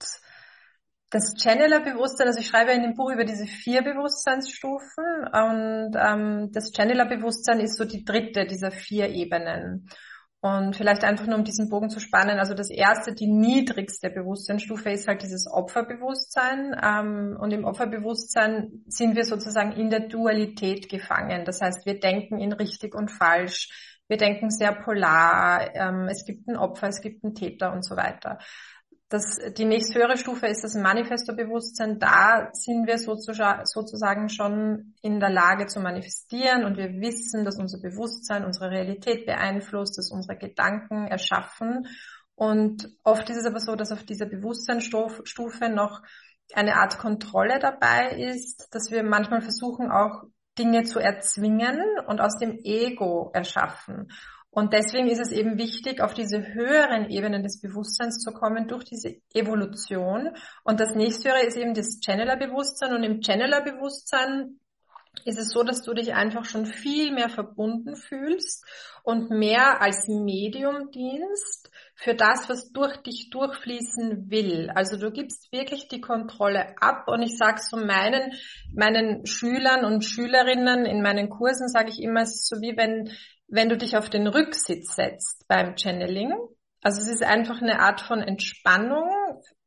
das 1.11 1.35
Channeler-Bewusstsein, 1.37 2.27
also 2.27 2.39
ich 2.39 2.47
schreibe 2.47 2.71
in 2.71 2.81
dem 2.81 2.95
Buch 2.95 3.11
über 3.11 3.25
diese 3.25 3.45
vier 3.45 3.83
Bewusstseinsstufen 3.83 5.03
und 5.31 5.95
ähm, 5.95 6.51
das 6.51 6.71
Channeler-Bewusstsein 6.73 7.59
ist 7.59 7.77
so 7.77 7.85
die 7.85 8.03
dritte 8.03 8.45
dieser 8.45 8.71
vier 8.71 9.09
Ebenen. 9.09 9.89
Und 10.45 10.75
vielleicht 10.75 11.03
einfach 11.03 11.25
nur 11.25 11.39
um 11.39 11.43
diesen 11.43 11.69
Bogen 11.69 11.89
zu 11.89 11.99
spannen, 11.99 12.37
also 12.37 12.53
das 12.53 12.69
erste, 12.69 13.15
die 13.15 13.25
niedrigste 13.25 14.11
Bewusstseinsstufe 14.11 14.91
ist 14.91 15.07
halt 15.07 15.23
dieses 15.23 15.47
Opferbewusstsein. 15.51 16.79
Ähm, 16.83 17.35
und 17.39 17.51
im 17.51 17.65
Opferbewusstsein 17.65 18.83
sind 18.85 19.15
wir 19.15 19.25
sozusagen 19.25 19.71
in 19.71 19.89
der 19.89 20.01
Dualität 20.01 20.87
gefangen. 20.87 21.45
Das 21.45 21.61
heißt, 21.61 21.87
wir 21.87 21.99
denken 21.99 22.37
in 22.37 22.53
richtig 22.53 22.93
und 22.93 23.09
falsch. 23.09 23.95
Wir 24.07 24.17
denken 24.17 24.51
sehr 24.51 24.73
polar. 24.73 25.73
Ähm, 25.73 26.07
es 26.09 26.25
gibt 26.25 26.47
ein 26.47 26.57
Opfer, 26.57 26.89
es 26.89 27.01
gibt 27.01 27.23
einen 27.23 27.33
Täter 27.33 27.73
und 27.73 27.83
so 27.83 27.95
weiter. 27.95 28.37
Das, 29.09 29.37
die 29.55 29.65
nächsthöhere 29.65 30.17
Stufe 30.17 30.47
ist 30.47 30.63
das 30.63 30.73
Manifesto-Bewusstsein. 30.73 31.99
Da 31.99 32.49
sind 32.53 32.87
wir 32.87 32.97
sozusagen 32.97 34.29
schon 34.29 34.95
in 35.01 35.19
der 35.19 35.29
Lage 35.29 35.67
zu 35.67 35.79
manifestieren 35.79 36.65
und 36.65 36.77
wir 36.77 36.89
wissen, 36.99 37.45
dass 37.45 37.59
unser 37.59 37.79
Bewusstsein 37.79 38.45
unsere 38.45 38.71
Realität 38.71 39.27
beeinflusst, 39.27 39.97
dass 39.99 40.11
unsere 40.11 40.37
Gedanken 40.37 41.05
erschaffen. 41.07 41.87
Und 42.33 42.89
oft 43.03 43.29
ist 43.29 43.37
es 43.37 43.45
aber 43.45 43.59
so, 43.59 43.75
dass 43.75 43.91
auf 43.91 44.03
dieser 44.03 44.25
Bewusstseinsstufe 44.25 45.69
noch 45.69 46.01
eine 46.53 46.75
Art 46.77 46.97
Kontrolle 46.97 47.59
dabei 47.59 48.09
ist, 48.17 48.67
dass 48.71 48.91
wir 48.91 49.03
manchmal 49.03 49.41
versuchen 49.41 49.91
auch 49.91 50.23
Dinge 50.57 50.83
zu 50.83 50.99
erzwingen 50.99 51.79
und 52.07 52.21
aus 52.21 52.37
dem 52.37 52.57
Ego 52.63 53.31
erschaffen. 53.33 54.11
Und 54.55 54.71
deswegen 54.71 55.07
ist 55.07 55.19
es 55.19 55.33
eben 55.33 55.57
wichtig, 55.57 55.99
auf 55.99 56.13
diese 56.13 56.53
höheren 56.53 57.09
Ebenen 57.09 57.43
des 57.43 57.59
Bewusstseins 57.59 58.19
zu 58.19 58.31
kommen 58.31 58.69
durch 58.69 58.85
diese 58.85 59.17
Evolution. 59.33 60.29
Und 60.63 60.79
das 60.79 60.95
nächsthöhere 60.95 61.45
ist 61.45 61.57
eben 61.57 61.73
das 61.73 61.99
Channeler-Bewusstsein. 61.99 62.93
Und 62.95 63.03
im 63.03 63.19
Channeler-Bewusstsein 63.21 64.61
ist 65.25 65.37
es 65.37 65.49
so, 65.49 65.63
dass 65.63 65.81
du 65.81 65.93
dich 65.93 66.13
einfach 66.13 66.45
schon 66.45 66.65
viel 66.65 67.11
mehr 67.11 67.27
verbunden 67.27 67.97
fühlst 67.97 68.65
und 69.03 69.29
mehr 69.29 69.81
als 69.81 70.07
Medium 70.07 70.89
dienst 70.89 71.69
für 71.95 72.15
das, 72.15 72.47
was 72.47 72.71
durch 72.71 72.95
dich 72.97 73.29
durchfließen 73.31 74.29
will. 74.29 74.71
Also 74.73 74.97
du 74.97 75.11
gibst 75.11 75.51
wirklich 75.51 75.89
die 75.89 76.01
Kontrolle 76.01 76.75
ab 76.81 77.07
und 77.07 77.21
ich 77.21 77.37
sage 77.37 77.59
so 77.61 77.75
meinen, 77.77 78.31
meinen 78.73 79.25
Schülern 79.25 79.83
und 79.83 80.05
Schülerinnen 80.05 80.85
in 80.85 81.01
meinen 81.01 81.29
Kursen 81.29 81.67
sage 81.67 81.89
ich 81.89 82.01
immer, 82.01 82.21
es 82.21 82.35
ist 82.35 82.47
so 82.47 82.61
wie 82.61 82.77
wenn 82.77 83.11
wenn 83.47 83.69
du 83.69 83.77
dich 83.77 83.97
auf 83.97 84.09
den 84.09 84.27
Rücksitz 84.27 84.95
setzt 84.95 85.47
beim 85.47 85.75
Channeling. 85.77 86.33
Also 86.81 87.01
es 87.01 87.07
ist 87.07 87.23
einfach 87.23 87.61
eine 87.61 87.79
Art 87.79 88.01
von 88.01 88.21
Entspannung, 88.21 89.09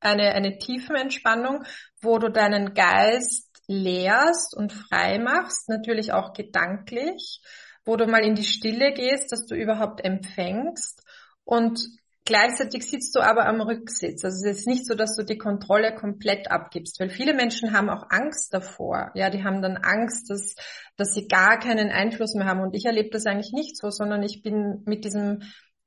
eine, 0.00 0.34
eine 0.34 0.58
tiefen 0.58 0.96
Entspannung, 0.96 1.64
wo 2.00 2.18
du 2.18 2.30
deinen 2.30 2.74
Geist 2.74 3.48
leerst 3.66 4.56
und 4.56 4.72
frei 4.72 5.18
machst, 5.18 5.68
natürlich 5.68 6.12
auch 6.12 6.32
gedanklich, 6.32 7.40
wo 7.84 7.96
du 7.96 8.06
mal 8.06 8.24
in 8.24 8.34
die 8.34 8.44
Stille 8.44 8.92
gehst, 8.92 9.32
dass 9.32 9.46
du 9.46 9.54
überhaupt 9.54 10.04
empfängst 10.04 11.02
und 11.44 11.80
Gleichzeitig 12.28 12.86
sitzt 12.86 13.16
du 13.16 13.20
aber 13.20 13.46
am 13.46 13.62
Rücksitz. 13.62 14.22
Also 14.22 14.46
es 14.46 14.58
ist 14.58 14.66
nicht 14.66 14.84
so, 14.84 14.94
dass 14.94 15.16
du 15.16 15.24
die 15.24 15.38
Kontrolle 15.38 15.94
komplett 15.94 16.50
abgibst, 16.50 17.00
weil 17.00 17.08
viele 17.08 17.32
Menschen 17.32 17.72
haben 17.72 17.88
auch 17.88 18.04
Angst 18.10 18.52
davor. 18.52 19.10
Ja, 19.14 19.30
die 19.30 19.44
haben 19.44 19.62
dann 19.62 19.78
Angst, 19.78 20.28
dass, 20.28 20.54
dass 20.98 21.14
sie 21.14 21.26
gar 21.26 21.58
keinen 21.58 21.88
Einfluss 21.88 22.34
mehr 22.34 22.44
haben. 22.44 22.60
Und 22.60 22.74
ich 22.74 22.84
erlebe 22.84 23.08
das 23.08 23.24
eigentlich 23.24 23.52
nicht 23.54 23.78
so, 23.78 23.88
sondern 23.88 24.22
ich 24.22 24.42
bin 24.42 24.82
mit 24.84 25.06
diesem 25.06 25.40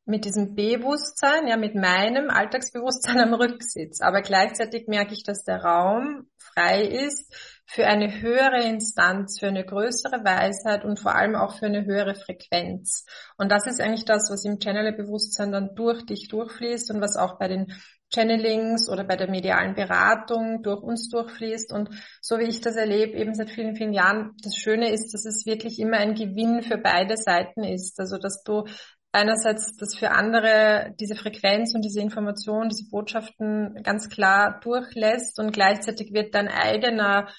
mit 0.06 0.26
diesem 0.26 0.56
Bewusstsein, 0.56 1.48
ja, 1.48 1.58
mit 1.58 1.76
meinem 1.76 2.32
Alltagsbewusstsein 2.32 3.20
am 3.20 3.36
Rücksitz. 3.36 4.02
Aber 4.02 4.24
gleichzeitig 4.24 4.88
merke 4.88 5.14
ich, 5.14 5.22
dass 5.22 5.44
der 5.44 5.64
Raum 5.64 6.26
frei 6.40 6.82
ist 6.82 7.32
für 7.74 7.88
eine 7.88 8.22
höhere 8.22 8.64
Instanz, 8.64 9.40
für 9.40 9.48
eine 9.48 9.64
größere 9.64 10.26
Weisheit 10.26 10.84
und 10.84 11.00
vor 11.00 11.16
allem 11.16 11.36
auch 11.36 11.58
für 11.58 11.68
eine 11.68 11.86
höhere 11.86 12.16
Frequenz. 12.16 13.06
Und 13.38 13.50
das 13.50 13.66
ist 13.66 13.80
eigentlich 13.80 14.04
das, 14.04 14.30
was 14.30 14.44
im 14.44 14.60
Channeler-Bewusstsein 14.60 15.54
dann 15.54 15.74
durch 15.74 16.06
dich 16.06 16.28
durchfließt 16.28 16.92
und 16.92 17.00
was 17.00 17.16
auch 17.16 17.40
bei 17.40 17.48
den 17.48 17.74
Channelings 18.14 18.90
oder 18.90 19.06
bei 19.06 19.16
der 19.16 19.30
medialen 19.30 19.74
Beratung 19.74 20.64
durch 20.64 20.84
uns 20.84 21.08
durchfließt. 21.08 21.72
Und 21.72 21.90
so 22.20 22.40
wie 22.40 22.50
ich 22.50 22.60
das 22.60 22.76
erlebe, 22.76 23.18
eben 23.18 23.34
seit 23.34 23.50
vielen, 23.50 23.78
vielen 23.78 23.94
Jahren, 23.94 24.34
das 24.44 24.58
Schöne 24.58 24.92
ist, 24.92 25.14
dass 25.14 25.24
es 25.26 25.46
wirklich 25.46 25.80
immer 25.80 25.96
ein 25.96 26.14
Gewinn 26.14 26.64
für 26.64 26.78
beide 26.78 27.16
Seiten 27.16 27.64
ist. 27.64 27.98
Also, 28.02 28.18
dass 28.18 28.44
du 28.44 28.66
einerseits 29.14 29.78
das 29.78 29.96
für 29.96 30.12
andere 30.12 30.94
diese 31.00 31.16
Frequenz 31.16 31.74
und 31.74 31.84
diese 31.84 32.02
Information, 32.02 32.68
diese 32.68 32.90
Botschaften 32.90 33.82
ganz 33.84 34.10
klar 34.10 34.60
durchlässt 34.62 35.40
und 35.40 35.52
gleichzeitig 35.52 36.14
wird 36.14 36.36
dein 36.36 36.50
eigener 36.50 37.30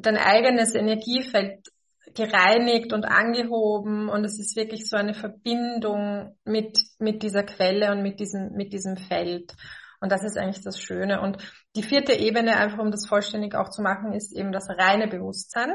dein 0.00 0.16
eigenes 0.16 0.74
Energiefeld 0.74 1.68
gereinigt 2.14 2.92
und 2.92 3.04
angehoben 3.04 4.08
und 4.08 4.24
es 4.24 4.38
ist 4.38 4.56
wirklich 4.56 4.88
so 4.88 4.96
eine 4.96 5.14
Verbindung 5.14 6.36
mit, 6.44 6.78
mit 6.98 7.22
dieser 7.22 7.42
Quelle 7.44 7.92
und 7.92 8.02
mit 8.02 8.18
diesem, 8.20 8.52
mit 8.52 8.72
diesem 8.72 8.96
Feld. 8.96 9.54
Und 10.00 10.12
das 10.12 10.24
ist 10.24 10.38
eigentlich 10.38 10.62
das 10.62 10.80
Schöne. 10.80 11.20
Und 11.20 11.38
die 11.76 11.82
vierte 11.82 12.12
Ebene, 12.12 12.56
einfach 12.56 12.78
um 12.78 12.90
das 12.90 13.06
vollständig 13.06 13.54
auch 13.54 13.68
zu 13.68 13.82
machen, 13.82 14.12
ist 14.12 14.34
eben 14.34 14.52
das 14.52 14.68
reine 14.68 15.08
Bewusstsein. 15.08 15.72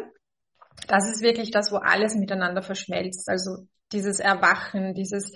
Das 0.87 1.09
ist 1.09 1.21
wirklich 1.21 1.51
das, 1.51 1.71
wo 1.71 1.77
alles 1.77 2.15
miteinander 2.15 2.61
verschmelzt. 2.61 3.29
Also 3.29 3.67
dieses 3.91 4.19
Erwachen, 4.19 4.93
dieses, 4.93 5.33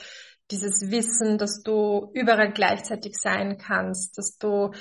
dieses 0.52 0.90
Wissen, 0.90 1.38
dass 1.38 1.62
du 1.64 2.10
überall 2.14 2.52
gleichzeitig 2.54 3.16
sein 3.18 3.58
kannst, 3.58 4.18
dass 4.18 4.38
du 4.38 4.72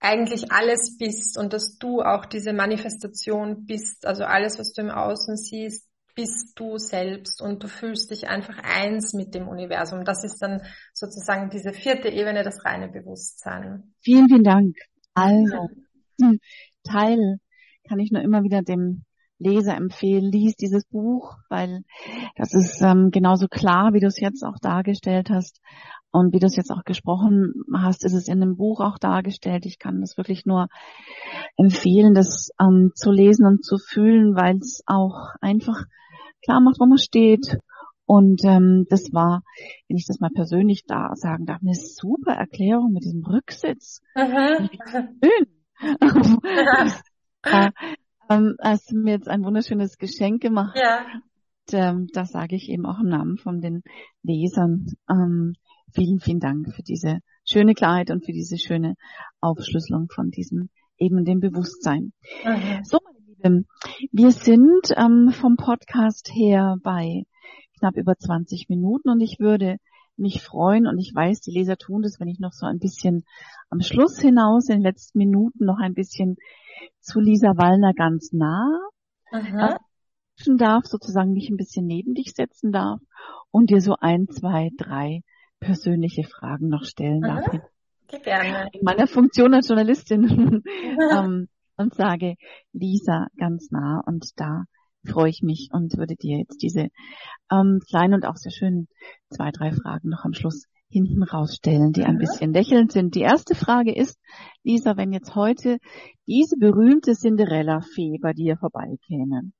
eigentlich 0.00 0.52
alles 0.52 0.96
bist 0.98 1.38
und 1.38 1.52
dass 1.52 1.78
du 1.78 2.02
auch 2.02 2.26
diese 2.26 2.52
Manifestation 2.52 3.66
bist, 3.66 4.06
also 4.06 4.24
alles, 4.24 4.58
was 4.58 4.72
du 4.72 4.82
im 4.82 4.90
Außen 4.90 5.36
siehst, 5.36 5.86
bist 6.14 6.58
du 6.58 6.78
selbst 6.78 7.42
und 7.42 7.62
du 7.62 7.68
fühlst 7.68 8.10
dich 8.10 8.26
einfach 8.26 8.58
eins 8.62 9.12
mit 9.12 9.34
dem 9.34 9.48
Universum. 9.48 10.04
Das 10.04 10.24
ist 10.24 10.38
dann 10.40 10.62
sozusagen 10.94 11.50
diese 11.50 11.72
vierte 11.72 12.08
Ebene, 12.08 12.42
das 12.42 12.64
reine 12.64 12.88
Bewusstsein. 12.88 13.94
Vielen, 14.00 14.28
vielen 14.28 14.44
Dank. 14.44 14.76
Also, 15.12 15.68
Teil 16.84 17.38
kann 17.86 17.98
ich 17.98 18.10
nur 18.10 18.22
immer 18.22 18.42
wieder 18.42 18.62
dem 18.62 19.04
Leser 19.38 19.76
empfehlen, 19.76 20.32
lies 20.32 20.56
dieses 20.56 20.86
Buch, 20.86 21.36
weil 21.50 21.82
das 22.36 22.54
ist 22.54 22.80
ähm, 22.80 23.10
genauso 23.10 23.48
klar, 23.48 23.92
wie 23.92 24.00
du 24.00 24.06
es 24.06 24.18
jetzt 24.18 24.42
auch 24.42 24.58
dargestellt 24.60 25.28
hast. 25.28 25.60
Und 26.12 26.32
wie 26.32 26.38
du 26.38 26.46
es 26.46 26.56
jetzt 26.56 26.70
auch 26.70 26.84
gesprochen 26.84 27.52
hast, 27.74 28.04
ist 28.04 28.14
es 28.14 28.28
in 28.28 28.40
dem 28.40 28.56
Buch 28.56 28.80
auch 28.80 28.98
dargestellt. 28.98 29.66
Ich 29.66 29.78
kann 29.78 30.00
das 30.00 30.16
wirklich 30.16 30.46
nur 30.46 30.68
empfehlen, 31.56 32.14
das 32.14 32.50
ähm, 32.60 32.92
zu 32.94 33.10
lesen 33.10 33.46
und 33.46 33.64
zu 33.64 33.76
fühlen, 33.76 34.34
weil 34.34 34.56
es 34.56 34.82
auch 34.86 35.34
einfach 35.40 35.84
klar 36.42 36.60
macht, 36.60 36.80
wo 36.80 36.86
man 36.86 36.98
steht 36.98 37.58
Und 38.06 38.42
ähm, 38.44 38.86
das 38.88 39.12
war, 39.12 39.42
wenn 39.88 39.96
ich 39.96 40.06
das 40.06 40.20
mal 40.20 40.30
persönlich 40.32 40.84
da 40.86 41.10
sagen 41.14 41.44
darf, 41.44 41.60
eine 41.60 41.74
super 41.74 42.32
Erklärung 42.32 42.92
mit 42.92 43.04
diesem 43.04 43.24
Rücksitz. 43.24 44.00
Schön. 44.16 44.70
ja, 47.44 47.70
ähm, 48.30 48.56
hast 48.62 48.90
du 48.90 48.96
mir 48.96 49.14
jetzt 49.14 49.28
ein 49.28 49.44
wunderschönes 49.44 49.98
Geschenk 49.98 50.40
gemacht. 50.40 50.78
Ja. 50.80 51.04
Und, 51.68 51.74
ähm, 51.74 52.06
das 52.12 52.30
sage 52.30 52.54
ich 52.54 52.68
eben 52.68 52.86
auch 52.86 53.00
im 53.00 53.08
Namen 53.08 53.38
von 53.38 53.60
den 53.60 53.82
Lesern. 54.22 54.86
Ähm, 55.10 55.54
vielen, 55.92 56.20
vielen 56.20 56.40
Dank 56.40 56.74
für 56.74 56.82
diese 56.82 57.20
schöne 57.44 57.74
Klarheit 57.74 58.10
und 58.10 58.24
für 58.24 58.32
diese 58.32 58.58
schöne 58.58 58.94
Aufschlüsselung 59.40 60.08
von 60.08 60.30
diesem 60.30 60.70
eben 60.98 61.24
dem 61.24 61.40
Bewusstsein. 61.40 62.12
Mhm. 62.44 62.84
So, 62.84 62.98
meine 63.04 63.26
Lieben, 63.26 63.66
wir 64.12 64.30
sind 64.30 64.92
ähm, 64.96 65.30
vom 65.30 65.56
Podcast 65.56 66.30
her 66.32 66.76
bei 66.82 67.24
knapp 67.78 67.96
über 67.96 68.16
20 68.16 68.68
Minuten 68.68 69.10
und 69.10 69.20
ich 69.20 69.38
würde 69.38 69.76
mich 70.16 70.42
freuen 70.42 70.86
und 70.86 70.98
ich 70.98 71.14
weiß, 71.14 71.40
die 71.40 71.50
Leser 71.50 71.76
tun 71.76 72.02
das, 72.02 72.18
wenn 72.18 72.28
ich 72.28 72.38
noch 72.38 72.52
so 72.52 72.66
ein 72.66 72.78
bisschen 72.78 73.24
am 73.68 73.80
Schluss 73.80 74.18
hinaus 74.18 74.68
in 74.68 74.76
den 74.76 74.82
letzten 74.82 75.18
Minuten 75.18 75.64
noch 75.64 75.78
ein 75.78 75.92
bisschen 75.92 76.36
zu 77.00 77.20
Lisa 77.20 77.56
Wallner 77.56 77.92
ganz 77.92 78.32
nah 78.32 78.66
Aha. 79.30 79.78
darf, 80.56 80.86
sozusagen 80.86 81.32
mich 81.32 81.50
ein 81.50 81.56
bisschen 81.56 81.86
neben 81.86 82.14
dich 82.14 82.32
setzen 82.32 82.72
darf 82.72 83.00
und 83.50 83.70
dir 83.70 83.80
so 83.80 83.96
ein, 84.00 84.26
zwei, 84.28 84.70
drei 84.78 85.22
persönliche 85.60 86.24
Fragen 86.24 86.68
noch 86.68 86.84
stellen 86.84 87.24
Aha. 87.24 87.40
darf. 87.40 88.22
Gerne. 88.22 88.68
In 88.72 88.84
meiner 88.84 89.06
Funktion 89.06 89.52
als 89.54 89.68
Journalistin 89.68 90.62
ähm, 91.12 91.48
und 91.76 91.94
sage 91.94 92.36
Lisa 92.72 93.26
ganz 93.36 93.70
nah 93.70 94.00
und 94.06 94.30
da 94.36 94.64
freue 95.04 95.30
ich 95.30 95.42
mich 95.42 95.70
und 95.72 95.96
würde 95.96 96.14
dir 96.14 96.38
jetzt 96.38 96.62
diese 96.62 96.88
ähm, 97.50 97.80
kleinen 97.88 98.14
und 98.14 98.26
auch 98.26 98.36
sehr 98.36 98.52
schönen 98.52 98.88
zwei, 99.30 99.50
drei 99.50 99.72
Fragen 99.72 100.08
noch 100.08 100.24
am 100.24 100.34
Schluss 100.34 100.66
hinten 100.88 101.22
rausstellen, 101.22 101.92
die 101.92 102.04
ein 102.04 102.18
bisschen 102.18 102.52
lächelnd 102.52 102.92
sind. 102.92 103.14
Die 103.14 103.22
erste 103.22 103.54
Frage 103.54 103.94
ist, 103.94 104.18
Lisa, 104.62 104.96
wenn 104.96 105.12
jetzt 105.12 105.34
heute 105.34 105.78
diese 106.26 106.56
berühmte 106.56 107.14
Cinderella-Fee 107.14 108.18
bei 108.20 108.32
dir 108.32 108.56
vorbeikäme, 108.56 109.50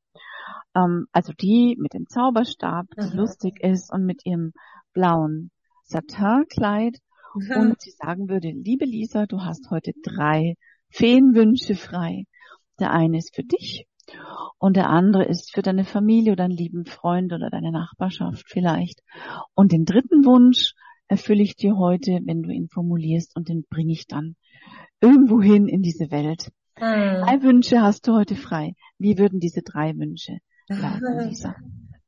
ähm, 0.76 1.06
also 1.12 1.32
die 1.32 1.76
mit 1.80 1.94
dem 1.94 2.06
Zauberstab, 2.06 2.86
die 2.96 3.12
mhm. 3.12 3.18
lustig 3.18 3.60
ist 3.60 3.92
und 3.92 4.04
mit 4.04 4.24
ihrem 4.24 4.52
blauen 4.92 5.50
Satinkleid 5.86 6.98
mhm. 7.34 7.56
und 7.56 7.80
sie 7.80 7.90
sagen 7.90 8.28
würde, 8.28 8.50
liebe 8.50 8.84
Lisa, 8.84 9.26
du 9.26 9.40
hast 9.40 9.70
heute 9.70 9.92
drei 10.02 10.54
Feenwünsche 10.90 11.74
frei. 11.74 12.24
Der 12.78 12.92
eine 12.92 13.18
ist 13.18 13.34
für 13.34 13.44
dich, 13.44 13.86
und 14.58 14.76
der 14.76 14.88
andere 14.88 15.24
ist 15.24 15.52
für 15.52 15.62
deine 15.62 15.84
Familie 15.84 16.32
oder 16.32 16.44
deinen 16.44 16.56
lieben 16.56 16.86
Freund 16.86 17.32
oder 17.32 17.50
deine 17.50 17.72
Nachbarschaft 17.72 18.44
vielleicht. 18.46 19.02
Und 19.54 19.72
den 19.72 19.84
dritten 19.84 20.24
Wunsch 20.24 20.74
erfülle 21.08 21.42
ich 21.42 21.56
dir 21.56 21.76
heute, 21.76 22.20
wenn 22.24 22.42
du 22.42 22.50
ihn 22.50 22.68
formulierst 22.68 23.36
und 23.36 23.48
den 23.48 23.64
bringe 23.68 23.92
ich 23.92 24.06
dann 24.06 24.36
irgendwo 25.00 25.40
hin 25.40 25.68
in 25.68 25.82
diese 25.82 26.10
Welt. 26.10 26.50
Hm. 26.76 27.22
Drei 27.22 27.42
Wünsche 27.42 27.80
hast 27.80 28.06
du 28.06 28.14
heute 28.14 28.34
frei. 28.34 28.74
Wie 28.98 29.18
würden 29.18 29.40
diese 29.40 29.62
drei 29.62 29.94
Wünsche 29.96 30.38
lauten, 30.68 31.28
Lisa? 31.28 31.54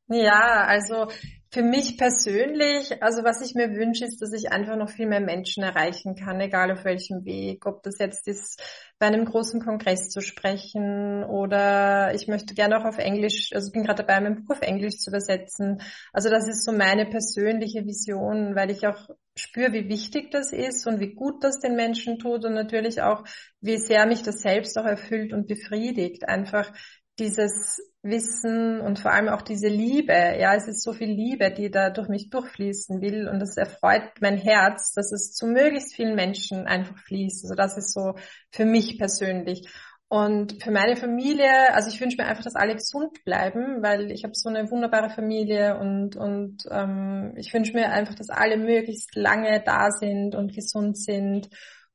Ja, 0.08 0.64
also 0.66 1.08
für 1.50 1.62
mich 1.62 1.96
persönlich, 1.96 3.02
also 3.02 3.24
was 3.24 3.40
ich 3.40 3.54
mir 3.54 3.74
wünsche, 3.74 4.04
ist, 4.04 4.20
dass 4.20 4.32
ich 4.34 4.52
einfach 4.52 4.76
noch 4.76 4.90
viel 4.90 5.06
mehr 5.06 5.20
Menschen 5.20 5.62
erreichen 5.62 6.14
kann, 6.14 6.40
egal 6.40 6.70
auf 6.70 6.84
welchem 6.84 7.24
Weg. 7.24 7.64
Ob 7.64 7.82
das 7.82 7.98
jetzt 7.98 8.28
ist, 8.28 8.62
bei 8.98 9.06
einem 9.06 9.24
großen 9.24 9.60
Kongress 9.62 10.10
zu 10.10 10.20
sprechen 10.20 11.24
oder 11.24 12.14
ich 12.14 12.28
möchte 12.28 12.54
gerne 12.54 12.78
auch 12.78 12.84
auf 12.84 12.98
Englisch, 12.98 13.50
also 13.54 13.68
ich 13.68 13.72
bin 13.72 13.84
gerade 13.84 14.04
dabei, 14.04 14.20
mein 14.20 14.44
Buch 14.44 14.56
auf 14.56 14.62
Englisch 14.62 14.98
zu 14.98 15.10
übersetzen. 15.10 15.80
Also 16.12 16.28
das 16.28 16.48
ist 16.48 16.64
so 16.64 16.72
meine 16.72 17.06
persönliche 17.06 17.86
Vision, 17.86 18.54
weil 18.54 18.70
ich 18.70 18.86
auch 18.86 19.08
spüre, 19.34 19.72
wie 19.72 19.88
wichtig 19.88 20.30
das 20.30 20.52
ist 20.52 20.86
und 20.86 21.00
wie 21.00 21.14
gut 21.14 21.44
das 21.44 21.60
den 21.60 21.76
Menschen 21.76 22.18
tut 22.18 22.44
und 22.44 22.54
natürlich 22.54 23.00
auch, 23.00 23.24
wie 23.60 23.78
sehr 23.78 24.04
mich 24.06 24.22
das 24.22 24.42
selbst 24.42 24.76
auch 24.76 24.84
erfüllt 24.84 25.32
und 25.32 25.46
befriedigt. 25.46 26.28
Einfach 26.28 26.70
dieses 27.18 27.80
Wissen 28.08 28.80
und 28.80 28.98
vor 28.98 29.12
allem 29.12 29.28
auch 29.28 29.42
diese 29.42 29.68
Liebe. 29.68 30.12
Ja, 30.12 30.54
es 30.54 30.68
ist 30.68 30.82
so 30.82 30.92
viel 30.92 31.10
Liebe, 31.10 31.50
die 31.50 31.70
da 31.70 31.90
durch 31.90 32.08
mich 32.08 32.30
durchfließen 32.30 33.00
will 33.00 33.28
und 33.28 33.40
das 33.40 33.56
erfreut 33.56 34.10
mein 34.20 34.36
Herz, 34.36 34.92
dass 34.94 35.12
es 35.12 35.32
zu 35.32 35.46
möglichst 35.46 35.94
vielen 35.94 36.14
Menschen 36.14 36.66
einfach 36.66 36.98
fließt. 36.98 37.44
Also 37.44 37.54
das 37.54 37.76
ist 37.76 37.92
so 37.92 38.14
für 38.50 38.64
mich 38.64 38.98
persönlich. 38.98 39.68
Und 40.10 40.62
für 40.62 40.70
meine 40.70 40.96
Familie, 40.96 41.74
also 41.74 41.90
ich 41.90 42.00
wünsche 42.00 42.16
mir 42.16 42.26
einfach, 42.26 42.42
dass 42.42 42.56
alle 42.56 42.74
gesund 42.74 43.22
bleiben, 43.24 43.82
weil 43.82 44.10
ich 44.10 44.24
habe 44.24 44.32
so 44.34 44.48
eine 44.48 44.70
wunderbare 44.70 45.10
Familie 45.10 45.78
und, 45.78 46.16
und 46.16 46.64
ähm, 46.70 47.34
ich 47.36 47.52
wünsche 47.52 47.74
mir 47.74 47.90
einfach, 47.90 48.14
dass 48.14 48.30
alle 48.30 48.56
möglichst 48.56 49.14
lange 49.16 49.62
da 49.62 49.90
sind 49.90 50.34
und 50.34 50.54
gesund 50.54 50.96
sind 50.96 51.50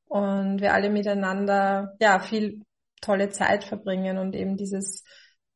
und 0.06 0.60
wir 0.60 0.74
alle 0.74 0.90
miteinander 0.90 1.96
ja 1.98 2.20
viel 2.20 2.62
tolle 3.00 3.30
Zeit 3.30 3.64
verbringen 3.64 4.18
und 4.18 4.36
eben 4.36 4.56
dieses 4.56 5.02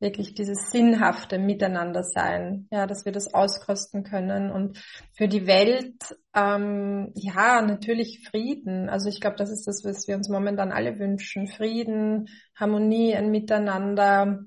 wirklich 0.00 0.34
dieses 0.34 0.70
sinnhafte 0.70 1.38
Miteinander 1.38 2.04
sein, 2.04 2.68
ja, 2.70 2.86
dass 2.86 3.04
wir 3.04 3.12
das 3.12 3.34
auskosten 3.34 4.04
können 4.04 4.50
und 4.50 4.78
für 5.16 5.26
die 5.26 5.46
Welt, 5.46 6.16
ähm, 6.34 7.10
ja, 7.14 7.62
natürlich 7.62 8.28
Frieden. 8.28 8.88
Also 8.88 9.08
ich 9.08 9.20
glaube, 9.20 9.36
das 9.36 9.50
ist 9.50 9.66
das, 9.66 9.84
was 9.84 10.06
wir 10.06 10.16
uns 10.16 10.28
momentan 10.28 10.70
alle 10.70 10.98
wünschen. 10.98 11.48
Frieden, 11.48 12.28
Harmonie, 12.54 13.14
ein 13.14 13.30
Miteinander, 13.30 14.44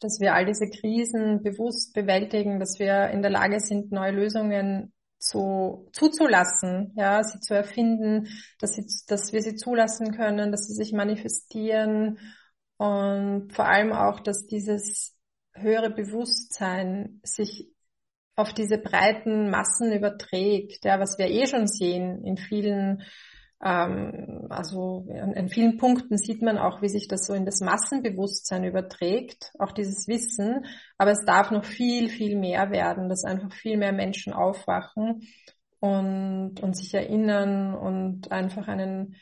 dass 0.00 0.20
wir 0.20 0.34
all 0.34 0.46
diese 0.46 0.70
Krisen 0.70 1.42
bewusst 1.42 1.92
bewältigen, 1.92 2.58
dass 2.58 2.78
wir 2.78 3.10
in 3.10 3.20
der 3.20 3.30
Lage 3.30 3.60
sind, 3.60 3.92
neue 3.92 4.12
Lösungen 4.12 4.94
zu, 5.18 5.90
zuzulassen, 5.92 6.94
ja, 6.96 7.22
sie 7.22 7.40
zu 7.40 7.54
erfinden, 7.54 8.26
dass, 8.58 8.72
sie, 8.72 8.86
dass 9.06 9.34
wir 9.34 9.42
sie 9.42 9.54
zulassen 9.54 10.12
können, 10.12 10.50
dass 10.50 10.66
sie 10.66 10.74
sich 10.74 10.94
manifestieren 10.94 12.18
und 12.80 13.52
vor 13.52 13.66
allem 13.66 13.92
auch, 13.92 14.20
dass 14.20 14.46
dieses 14.46 15.14
höhere 15.52 15.90
Bewusstsein 15.90 17.20
sich 17.22 17.68
auf 18.36 18.54
diese 18.54 18.78
breiten 18.78 19.50
Massen 19.50 19.92
überträgt, 19.92 20.86
ja, 20.86 20.98
was 20.98 21.18
wir 21.18 21.26
eh 21.26 21.46
schon 21.46 21.66
sehen 21.66 22.24
in 22.24 22.38
vielen 22.38 23.02
ähm, 23.62 24.46
also 24.48 25.06
in, 25.10 25.50
vielen 25.50 25.76
Punkten 25.76 26.16
sieht 26.16 26.40
man 26.40 26.56
auch, 26.56 26.80
wie 26.80 26.88
sich 26.88 27.06
das 27.06 27.26
so 27.26 27.34
in 27.34 27.44
das 27.44 27.60
Massenbewusstsein 27.60 28.64
überträgt, 28.64 29.52
auch 29.58 29.72
dieses 29.72 30.08
Wissen. 30.08 30.64
Aber 30.96 31.10
es 31.10 31.26
darf 31.26 31.50
noch 31.50 31.66
viel, 31.66 32.08
viel 32.08 32.38
mehr 32.38 32.70
werden, 32.70 33.10
dass 33.10 33.24
einfach 33.24 33.52
viel 33.52 33.76
mehr 33.76 33.92
Menschen 33.92 34.32
aufwachen 34.32 35.28
und, 35.80 36.62
und 36.62 36.74
sich 36.74 36.94
erinnern 36.94 37.74
und 37.74 38.32
einfach 38.32 38.68
einen, 38.68 39.16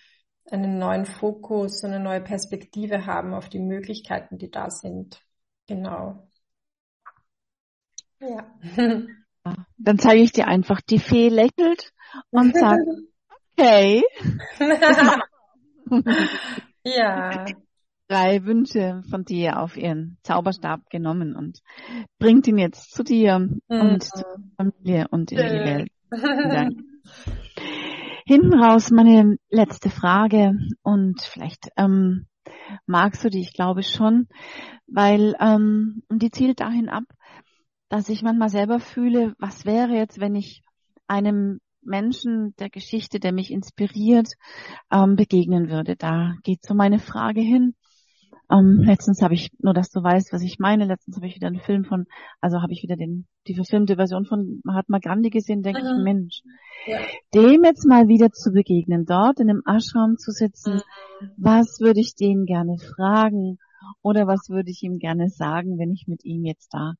einen 0.50 0.78
neuen 0.78 1.06
Fokus, 1.06 1.84
eine 1.84 2.00
neue 2.00 2.20
Perspektive 2.20 3.06
haben 3.06 3.34
auf 3.34 3.48
die 3.48 3.60
Möglichkeiten, 3.60 4.38
die 4.38 4.50
da 4.50 4.70
sind. 4.70 5.22
Genau. 5.66 6.28
Ja. 8.20 8.46
Dann 9.78 9.98
zeige 9.98 10.22
ich 10.22 10.32
dir 10.32 10.46
einfach, 10.46 10.80
die 10.80 10.98
Fee 10.98 11.28
lächelt 11.28 11.92
und 12.30 12.54
sagt, 12.58 12.82
Okay. 13.58 14.02
ja. 16.84 17.44
Drei 18.06 18.44
Wünsche 18.44 19.02
von 19.10 19.24
dir 19.24 19.60
auf 19.60 19.76
ihren 19.76 20.18
Zauberstab 20.22 20.88
genommen 20.90 21.34
und 21.34 21.58
bringt 22.20 22.46
ihn 22.46 22.58
jetzt 22.58 22.92
zu 22.92 23.02
dir 23.02 23.40
mhm. 23.40 23.58
und 23.68 24.04
zur 24.04 24.38
Familie 24.56 25.08
und 25.10 25.32
in 25.32 25.38
die 25.38 25.42
Welt. 25.42 25.90
Danke. 26.10 26.84
Hinten 28.28 28.62
raus 28.62 28.90
meine 28.90 29.38
letzte 29.48 29.88
Frage 29.88 30.52
und 30.82 31.22
vielleicht 31.22 31.70
ähm, 31.78 32.26
magst 32.84 33.24
du 33.24 33.30
die, 33.30 33.40
ich 33.40 33.54
glaube 33.54 33.82
schon, 33.82 34.28
weil 34.86 35.34
ähm, 35.40 36.02
die 36.12 36.30
zielt 36.30 36.60
dahin 36.60 36.90
ab, 36.90 37.04
dass 37.88 38.10
ich 38.10 38.20
manchmal 38.20 38.50
selber 38.50 38.80
fühle, 38.80 39.34
was 39.38 39.64
wäre 39.64 39.94
jetzt, 39.94 40.20
wenn 40.20 40.34
ich 40.34 40.62
einem 41.06 41.60
Menschen 41.80 42.54
der 42.58 42.68
Geschichte, 42.68 43.18
der 43.18 43.32
mich 43.32 43.50
inspiriert, 43.50 44.28
ähm, 44.92 45.16
begegnen 45.16 45.70
würde. 45.70 45.96
Da 45.96 46.34
geht 46.42 46.62
so 46.62 46.74
meine 46.74 46.98
Frage 46.98 47.40
hin. 47.40 47.76
Ähm, 48.50 48.82
letztens 48.82 49.20
habe 49.20 49.34
ich, 49.34 49.50
nur 49.58 49.74
dass 49.74 49.90
du 49.90 50.02
weißt, 50.02 50.32
was 50.32 50.42
ich 50.42 50.58
meine, 50.58 50.86
letztens 50.86 51.16
habe 51.16 51.26
ich 51.26 51.34
wieder 51.34 51.48
einen 51.48 51.60
Film 51.60 51.84
von, 51.84 52.06
also 52.40 52.62
habe 52.62 52.72
ich 52.72 52.82
wieder 52.82 52.96
den, 52.96 53.26
die 53.46 53.54
verfilmte 53.54 53.96
Version 53.96 54.24
von 54.24 54.60
Mahatma 54.64 54.98
Gandhi 54.98 55.28
gesehen, 55.28 55.62
denke 55.62 55.82
mhm. 55.82 55.86
ich, 55.86 56.04
Mensch, 56.04 56.42
ja. 56.86 56.98
dem 57.34 57.64
jetzt 57.64 57.86
mal 57.86 58.08
wieder 58.08 58.30
zu 58.30 58.52
begegnen, 58.52 59.04
dort 59.04 59.40
in 59.40 59.50
einem 59.50 59.62
Ashram 59.66 60.16
zu 60.16 60.30
sitzen, 60.30 60.76
mhm. 61.20 61.30
was 61.36 61.78
würde 61.80 62.00
ich 62.00 62.14
den 62.14 62.46
gerne 62.46 62.78
fragen 62.78 63.58
oder 64.02 64.26
was 64.26 64.48
würde 64.48 64.70
ich 64.70 64.82
ihm 64.82 64.98
gerne 64.98 65.28
sagen, 65.28 65.78
wenn 65.78 65.92
ich 65.92 66.06
mit 66.06 66.24
ihm 66.24 66.44
jetzt 66.44 66.72
da 66.72 66.94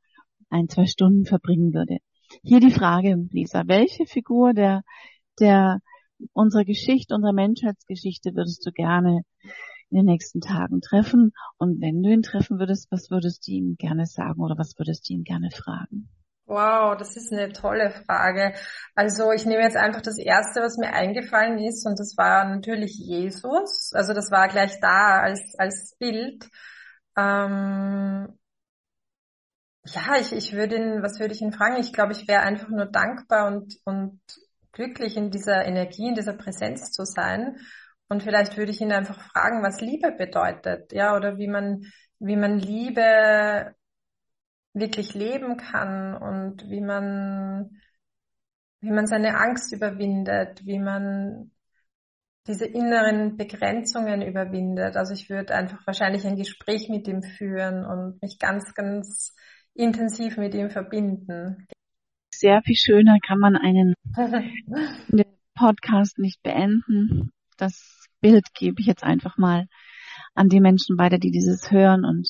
ein, 0.50 0.68
zwei 0.68 0.86
Stunden 0.86 1.24
verbringen 1.24 1.72
würde. 1.72 1.98
Hier 2.42 2.60
die 2.60 2.70
Frage, 2.70 3.16
Lisa, 3.30 3.64
welche 3.66 4.04
Figur 4.04 4.52
der, 4.52 4.82
der 5.40 5.80
unserer 6.32 6.64
Geschichte, 6.64 7.14
unserer 7.14 7.32
Menschheitsgeschichte 7.32 8.34
würdest 8.34 8.66
du 8.66 8.70
gerne 8.72 9.22
in 9.90 9.98
den 9.98 10.06
nächsten 10.06 10.40
Tagen 10.40 10.80
treffen? 10.80 11.32
Und 11.58 11.80
wenn 11.80 12.02
du 12.02 12.10
ihn 12.10 12.22
treffen 12.22 12.58
würdest, 12.58 12.90
was 12.90 13.10
würdest 13.10 13.46
du 13.46 13.52
ihm 13.52 13.76
gerne 13.76 14.06
sagen 14.06 14.40
oder 14.40 14.58
was 14.58 14.78
würdest 14.78 15.08
du 15.08 15.14
ihn 15.14 15.24
gerne 15.24 15.50
fragen? 15.50 16.08
Wow, 16.48 16.96
das 16.96 17.14
ist 17.14 17.30
eine 17.30 17.52
tolle 17.52 17.90
Frage. 17.90 18.54
Also 18.94 19.32
ich 19.32 19.44
nehme 19.44 19.62
jetzt 19.62 19.76
einfach 19.76 20.00
das 20.00 20.16
Erste, 20.16 20.60
was 20.62 20.78
mir 20.78 20.94
eingefallen 20.94 21.58
ist, 21.58 21.86
und 21.86 21.98
das 22.00 22.16
war 22.16 22.46
natürlich 22.46 22.96
Jesus. 22.98 23.92
Also 23.92 24.14
das 24.14 24.30
war 24.30 24.48
gleich 24.48 24.80
da 24.80 25.20
als, 25.20 25.54
als 25.58 25.94
Bild. 25.98 26.48
Ähm, 27.18 28.28
ja, 29.84 30.16
ich, 30.18 30.32
ich 30.32 30.52
würde 30.54 30.76
ihn, 30.76 31.02
was 31.02 31.20
würde 31.20 31.34
ich 31.34 31.42
ihn 31.42 31.52
fragen? 31.52 31.76
Ich 31.76 31.92
glaube, 31.92 32.12
ich 32.12 32.26
wäre 32.26 32.42
einfach 32.42 32.68
nur 32.70 32.86
dankbar 32.86 33.46
und, 33.48 33.76
und 33.84 34.20
glücklich 34.72 35.18
in 35.18 35.30
dieser 35.30 35.66
Energie, 35.66 36.08
in 36.08 36.14
dieser 36.14 36.34
Präsenz 36.34 36.92
zu 36.92 37.04
sein. 37.04 37.56
Und 38.08 38.22
vielleicht 38.22 38.56
würde 38.56 38.72
ich 38.72 38.80
ihn 38.80 38.92
einfach 38.92 39.20
fragen, 39.20 39.62
was 39.62 39.80
Liebe 39.80 40.12
bedeutet, 40.12 40.92
ja, 40.92 41.14
oder 41.14 41.38
wie 41.38 41.48
man, 41.48 41.82
wie 42.18 42.36
man 42.36 42.58
Liebe 42.58 43.74
wirklich 44.72 45.14
leben 45.14 45.56
kann 45.56 46.14
und 46.14 46.70
wie 46.70 46.80
man, 46.80 47.70
wie 48.80 48.90
man 48.90 49.06
seine 49.06 49.38
Angst 49.38 49.72
überwindet, 49.72 50.64
wie 50.64 50.78
man 50.78 51.50
diese 52.46 52.64
inneren 52.64 53.36
Begrenzungen 53.36 54.22
überwindet. 54.22 54.96
Also 54.96 55.12
ich 55.12 55.28
würde 55.28 55.54
einfach 55.54 55.86
wahrscheinlich 55.86 56.26
ein 56.26 56.36
Gespräch 56.36 56.88
mit 56.88 57.06
ihm 57.06 57.22
führen 57.22 57.84
und 57.84 58.22
mich 58.22 58.38
ganz, 58.38 58.74
ganz 58.74 59.34
intensiv 59.74 60.38
mit 60.38 60.54
ihm 60.54 60.70
verbinden. 60.70 61.66
Sehr 62.34 62.62
viel 62.62 62.76
schöner 62.76 63.18
kann 63.26 63.38
man 63.38 63.56
einen 63.56 63.94
Podcast 65.54 66.18
nicht 66.18 66.42
beenden. 66.42 67.32
Das 67.58 67.97
Bild 68.20 68.46
gebe 68.54 68.80
ich 68.80 68.86
jetzt 68.86 69.04
einfach 69.04 69.36
mal 69.38 69.66
an 70.34 70.48
die 70.48 70.60
Menschen 70.60 70.98
weiter, 70.98 71.18
die 71.18 71.30
dieses 71.30 71.70
hören 71.70 72.04
und 72.04 72.28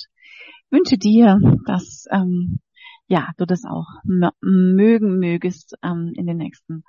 wünsche 0.70 0.98
dir, 0.98 1.38
dass 1.66 2.04
ähm, 2.10 2.60
ja 3.06 3.30
du 3.36 3.46
das 3.46 3.64
auch 3.64 3.86
mögen 4.04 5.18
mögest 5.18 5.74
ähm, 5.82 6.12
in 6.14 6.26
den 6.26 6.36
nächsten 6.36 6.84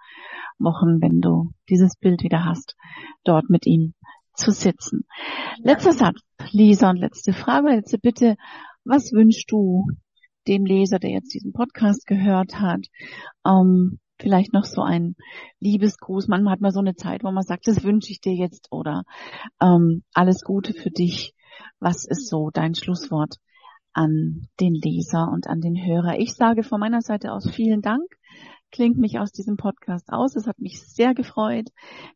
Wochen, 0.58 1.02
wenn 1.02 1.22
du 1.22 1.52
dieses 1.70 1.96
Bild 1.98 2.24
wieder 2.24 2.46
hast, 2.46 2.76
dort 3.24 3.50
mit 3.50 3.66
ihm 3.66 3.94
zu 4.36 4.52
sitzen. 4.52 5.06
Letzter 5.62 5.92
Satz, 5.92 6.22
Lisa, 6.52 6.90
und 6.90 6.98
letzte 6.98 7.34
Frage, 7.34 7.70
letzte 7.70 7.98
Bitte. 7.98 8.36
Was 8.86 9.12
wünschst 9.12 9.52
du 9.52 9.88
dem 10.48 10.66
Leser, 10.66 11.00
der 11.00 11.12
jetzt 11.12 11.34
diesen 11.34 11.52
Podcast 11.52 12.06
gehört 12.06 12.60
hat? 12.60 12.86
Ähm, 13.46 14.00
vielleicht 14.20 14.54
noch 14.54 14.66
so 14.66 14.82
ein 14.82 15.16
Liebesgruß. 15.60 16.28
Manchmal 16.28 16.54
hat 16.54 16.62
man 16.62 16.72
so 16.72 16.80
eine 16.80 16.96
Zeit, 16.96 17.24
wo 17.24 17.32
man 17.32 17.44
sagt, 17.44 17.68
das 17.68 17.84
wünsche 17.84 18.12
ich 18.12 18.22
dir 18.22 18.34
jetzt 18.34 18.68
oder 18.72 19.04
ähm, 19.62 20.04
alles 20.14 20.44
Gute 20.44 20.74
für 20.74 20.92
dich. 20.92 21.34
Was 21.80 22.06
ist 22.06 22.30
so 22.30 22.50
dein 22.52 22.76
Schlusswort 22.76 23.36
an 23.94 24.48
den 24.60 24.76
Leser 24.76 25.30
und 25.32 25.48
an 25.48 25.62
den 25.62 25.76
Hörer. 25.76 26.20
Ich 26.20 26.34
sage 26.34 26.64
von 26.64 26.80
meiner 26.80 27.02
Seite 27.02 27.32
aus 27.32 27.50
vielen 27.50 27.82
Dank. 27.82 28.06
Klingt 28.72 28.98
mich 28.98 29.20
aus 29.20 29.32
diesem 29.32 29.58
Podcast 29.58 30.10
aus. 30.10 30.36
Es 30.36 30.48
hat 30.48 30.60
mich 30.60 30.82
sehr 30.82 31.14
gefreut. 31.14 31.70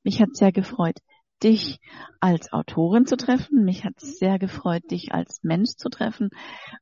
Mich 0.04 0.22
hat 0.22 0.36
sehr 0.36 0.52
gefreut, 0.52 1.00
dich 1.44 1.80
als 2.20 2.52
Autorin 2.54 3.06
zu 3.06 3.18
treffen. 3.18 3.64
Mich 3.66 3.84
hat 3.84 4.00
sehr 4.00 4.40
gefreut, 4.40 4.84
dich 4.92 5.14
als 5.14 5.42
Mensch 5.44 5.72
zu 5.78 5.90
treffen. 5.90 6.30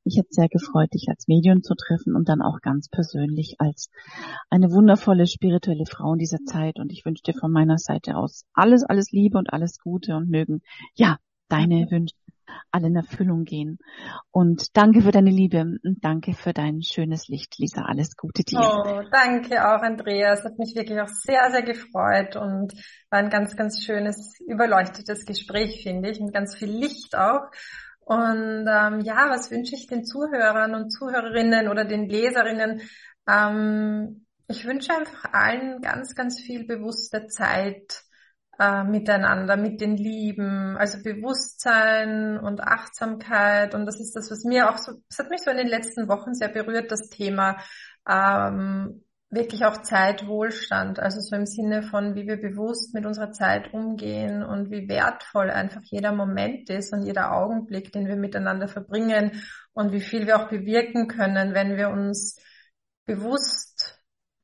Mich 0.03 0.17
hat 0.19 0.27
sehr 0.29 0.49
gefreut, 0.49 0.93
dich 0.93 1.07
als 1.09 1.27
Medium 1.27 1.63
zu 1.63 1.73
treffen 1.75 2.15
und 2.15 2.29
dann 2.29 2.41
auch 2.41 2.61
ganz 2.61 2.89
persönlich 2.89 3.55
als 3.59 3.89
eine 4.49 4.71
wundervolle 4.71 5.27
spirituelle 5.27 5.85
Frau 5.85 6.13
in 6.13 6.19
dieser 6.19 6.43
Zeit. 6.45 6.79
Und 6.79 6.91
ich 6.91 7.05
wünsche 7.05 7.23
dir 7.23 7.33
von 7.33 7.51
meiner 7.51 7.77
Seite 7.77 8.15
aus 8.15 8.45
alles, 8.53 8.83
alles 8.83 9.11
Liebe 9.11 9.37
und 9.37 9.51
alles 9.51 9.79
Gute 9.79 10.15
und 10.15 10.29
mögen, 10.29 10.61
ja, 10.95 11.17
deine 11.51 11.89
Wünsche 11.91 12.15
alle 12.71 12.87
in 12.87 12.95
Erfüllung 12.95 13.43
gehen. 13.43 13.79
Und 14.31 14.75
danke 14.77 15.01
für 15.01 15.11
deine 15.11 15.29
Liebe 15.29 15.61
und 15.61 16.03
danke 16.03 16.33
für 16.33 16.53
dein 16.53 16.81
schönes 16.81 17.27
Licht, 17.27 17.57
Lisa. 17.57 17.83
Alles 17.83 18.15
Gute 18.15 18.43
dir. 18.43 18.59
Oh, 18.59 19.01
danke 19.11 19.65
auch, 19.65 19.81
Andreas. 19.81 20.43
Hat 20.43 20.57
mich 20.57 20.75
wirklich 20.75 20.99
auch 20.99 21.07
sehr, 21.07 21.51
sehr 21.51 21.63
gefreut 21.63 22.35
und 22.35 22.73
war 23.09 23.19
ein 23.19 23.29
ganz, 23.29 23.55
ganz 23.55 23.83
schönes, 23.83 24.39
überleuchtetes 24.47 25.25
Gespräch, 25.25 25.83
finde 25.83 26.09
ich, 26.09 26.19
mit 26.19 26.33
ganz 26.33 26.55
viel 26.55 26.69
Licht 26.69 27.15
auch. 27.15 27.49
Und 27.99 28.65
ähm, 28.67 29.01
ja, 29.01 29.29
was 29.29 29.51
wünsche 29.51 29.75
ich 29.75 29.87
den 29.87 30.03
Zuhörern 30.05 30.75
und 30.75 30.91
Zuhörerinnen 30.91 31.67
oder 31.67 31.85
den 31.85 32.09
Leserinnen? 32.09 32.81
Ähm, 33.29 34.25
ich 34.47 34.65
wünsche 34.65 34.93
einfach 34.93 35.31
allen 35.31 35.81
ganz, 35.81 36.15
ganz 36.15 36.39
viel 36.41 36.65
bewusste 36.65 37.27
Zeit 37.27 38.03
äh, 38.61 38.83
miteinander, 38.83 39.57
mit 39.57 39.81
den 39.81 39.97
Lieben, 39.97 40.77
also 40.77 41.01
Bewusstsein 41.01 42.37
und 42.37 42.61
Achtsamkeit. 42.61 43.73
Und 43.73 43.87
das 43.87 43.99
ist 43.99 44.15
das, 44.15 44.29
was 44.29 44.43
mir 44.43 44.69
auch 44.69 44.77
so, 44.77 44.91
es 45.09 45.17
hat 45.17 45.31
mich 45.31 45.41
so 45.41 45.49
in 45.49 45.57
den 45.57 45.67
letzten 45.67 46.07
Wochen 46.07 46.35
sehr 46.35 46.49
berührt, 46.49 46.91
das 46.91 47.09
Thema 47.09 47.57
ähm, 48.07 49.03
wirklich 49.31 49.65
auch 49.65 49.81
Zeitwohlstand, 49.81 50.99
also 50.99 51.19
so 51.21 51.35
im 51.35 51.47
Sinne 51.47 51.81
von, 51.81 52.13
wie 52.15 52.27
wir 52.27 52.37
bewusst 52.37 52.93
mit 52.93 53.05
unserer 53.05 53.31
Zeit 53.31 53.73
umgehen 53.73 54.43
und 54.43 54.69
wie 54.69 54.87
wertvoll 54.87 55.49
einfach 55.49 55.81
jeder 55.85 56.11
Moment 56.11 56.69
ist 56.69 56.93
und 56.93 57.03
jeder 57.03 57.31
Augenblick, 57.31 57.91
den 57.91 58.07
wir 58.07 58.17
miteinander 58.17 58.67
verbringen 58.67 59.41
und 59.73 59.91
wie 59.91 60.01
viel 60.01 60.27
wir 60.27 60.37
auch 60.37 60.49
bewirken 60.49 61.07
können, 61.07 61.55
wenn 61.55 61.77
wir 61.77 61.89
uns 61.89 62.37
bewusst 63.05 63.70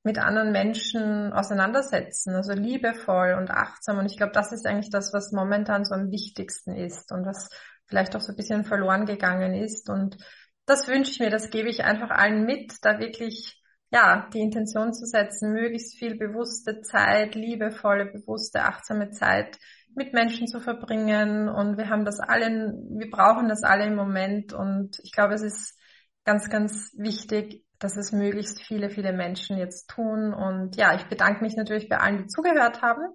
mit 0.08 0.18
anderen 0.18 0.52
Menschen 0.52 1.34
auseinandersetzen, 1.34 2.34
also 2.34 2.54
liebevoll 2.54 3.36
und 3.38 3.52
achtsam. 3.52 3.98
Und 4.00 4.06
ich 4.06 4.18
glaube, 4.18 4.32
das 4.32 4.54
ist 4.54 4.66
eigentlich 4.66 4.90
das, 4.90 5.14
was 5.14 5.34
momentan 5.34 5.84
so 5.84 5.94
am 5.94 6.12
wichtigsten 6.12 6.76
ist 6.76 7.12
und 7.12 7.26
was 7.26 7.50
vielleicht 7.86 8.16
auch 8.16 8.22
so 8.22 8.32
ein 8.32 8.38
bisschen 8.38 8.64
verloren 8.64 9.06
gegangen 9.06 9.54
ist. 9.54 9.90
Und 9.90 10.18
das 10.66 10.88
wünsche 10.88 11.12
ich 11.12 11.20
mir, 11.20 11.30
das 11.30 11.50
gebe 11.50 11.70
ich 11.70 11.84
einfach 11.84 12.10
allen 12.10 12.46
mit, 12.46 12.74
da 12.82 13.00
wirklich 13.00 13.62
ja, 13.90 14.30
die 14.34 14.40
Intention 14.40 14.94
zu 14.94 15.06
setzen, 15.06 15.54
möglichst 15.54 15.98
viel 15.98 16.18
bewusste 16.18 16.82
Zeit, 16.82 17.36
liebevolle, 17.36 18.06
bewusste, 18.06 18.62
achtsame 18.64 19.12
Zeit 19.12 19.58
mit 19.96 20.14
Menschen 20.14 20.48
zu 20.48 20.60
verbringen. 20.60 21.50
Und 21.50 21.78
wir 21.78 21.90
haben 21.90 22.06
das 22.06 22.20
alle, 22.20 22.48
wir 22.48 23.10
brauchen 23.10 23.48
das 23.48 23.64
alle 23.64 23.86
im 23.86 23.96
Moment. 23.96 24.54
Und 24.54 25.00
ich 25.04 25.12
glaube, 25.12 25.36
es 25.36 25.42
ist 25.42 25.78
ganz, 26.26 26.50
ganz 26.50 26.92
wichtig, 26.98 27.64
dass 27.80 27.98
es 27.98 28.12
möglichst 28.12 28.62
viele, 28.62 28.90
viele 28.90 29.14
Menschen 29.14 29.58
jetzt 29.58 29.90
tun. 29.90 30.34
Und 30.34 30.76
ja, 30.76 30.96
ich 30.96 31.06
bedanke 31.06 31.44
mich 31.44 31.56
natürlich 31.56 31.90
bei 31.90 31.98
allen, 31.98 32.18
die 32.18 32.28
zugehört 32.28 32.82
haben 32.82 33.14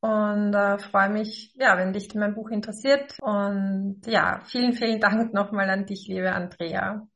und 0.00 0.52
äh, 0.54 0.78
freue 0.78 1.10
mich, 1.10 1.54
ja, 1.54 1.78
wenn 1.78 1.92
dich 1.92 2.14
mein 2.14 2.34
Buch 2.34 2.50
interessiert. 2.50 3.14
Und 3.20 4.00
ja, 4.06 4.40
vielen, 4.46 4.72
vielen 4.72 5.00
Dank 5.00 5.32
nochmal 5.34 5.70
an 5.70 5.86
dich, 5.86 6.06
liebe 6.08 6.32
Andrea. 6.32 7.06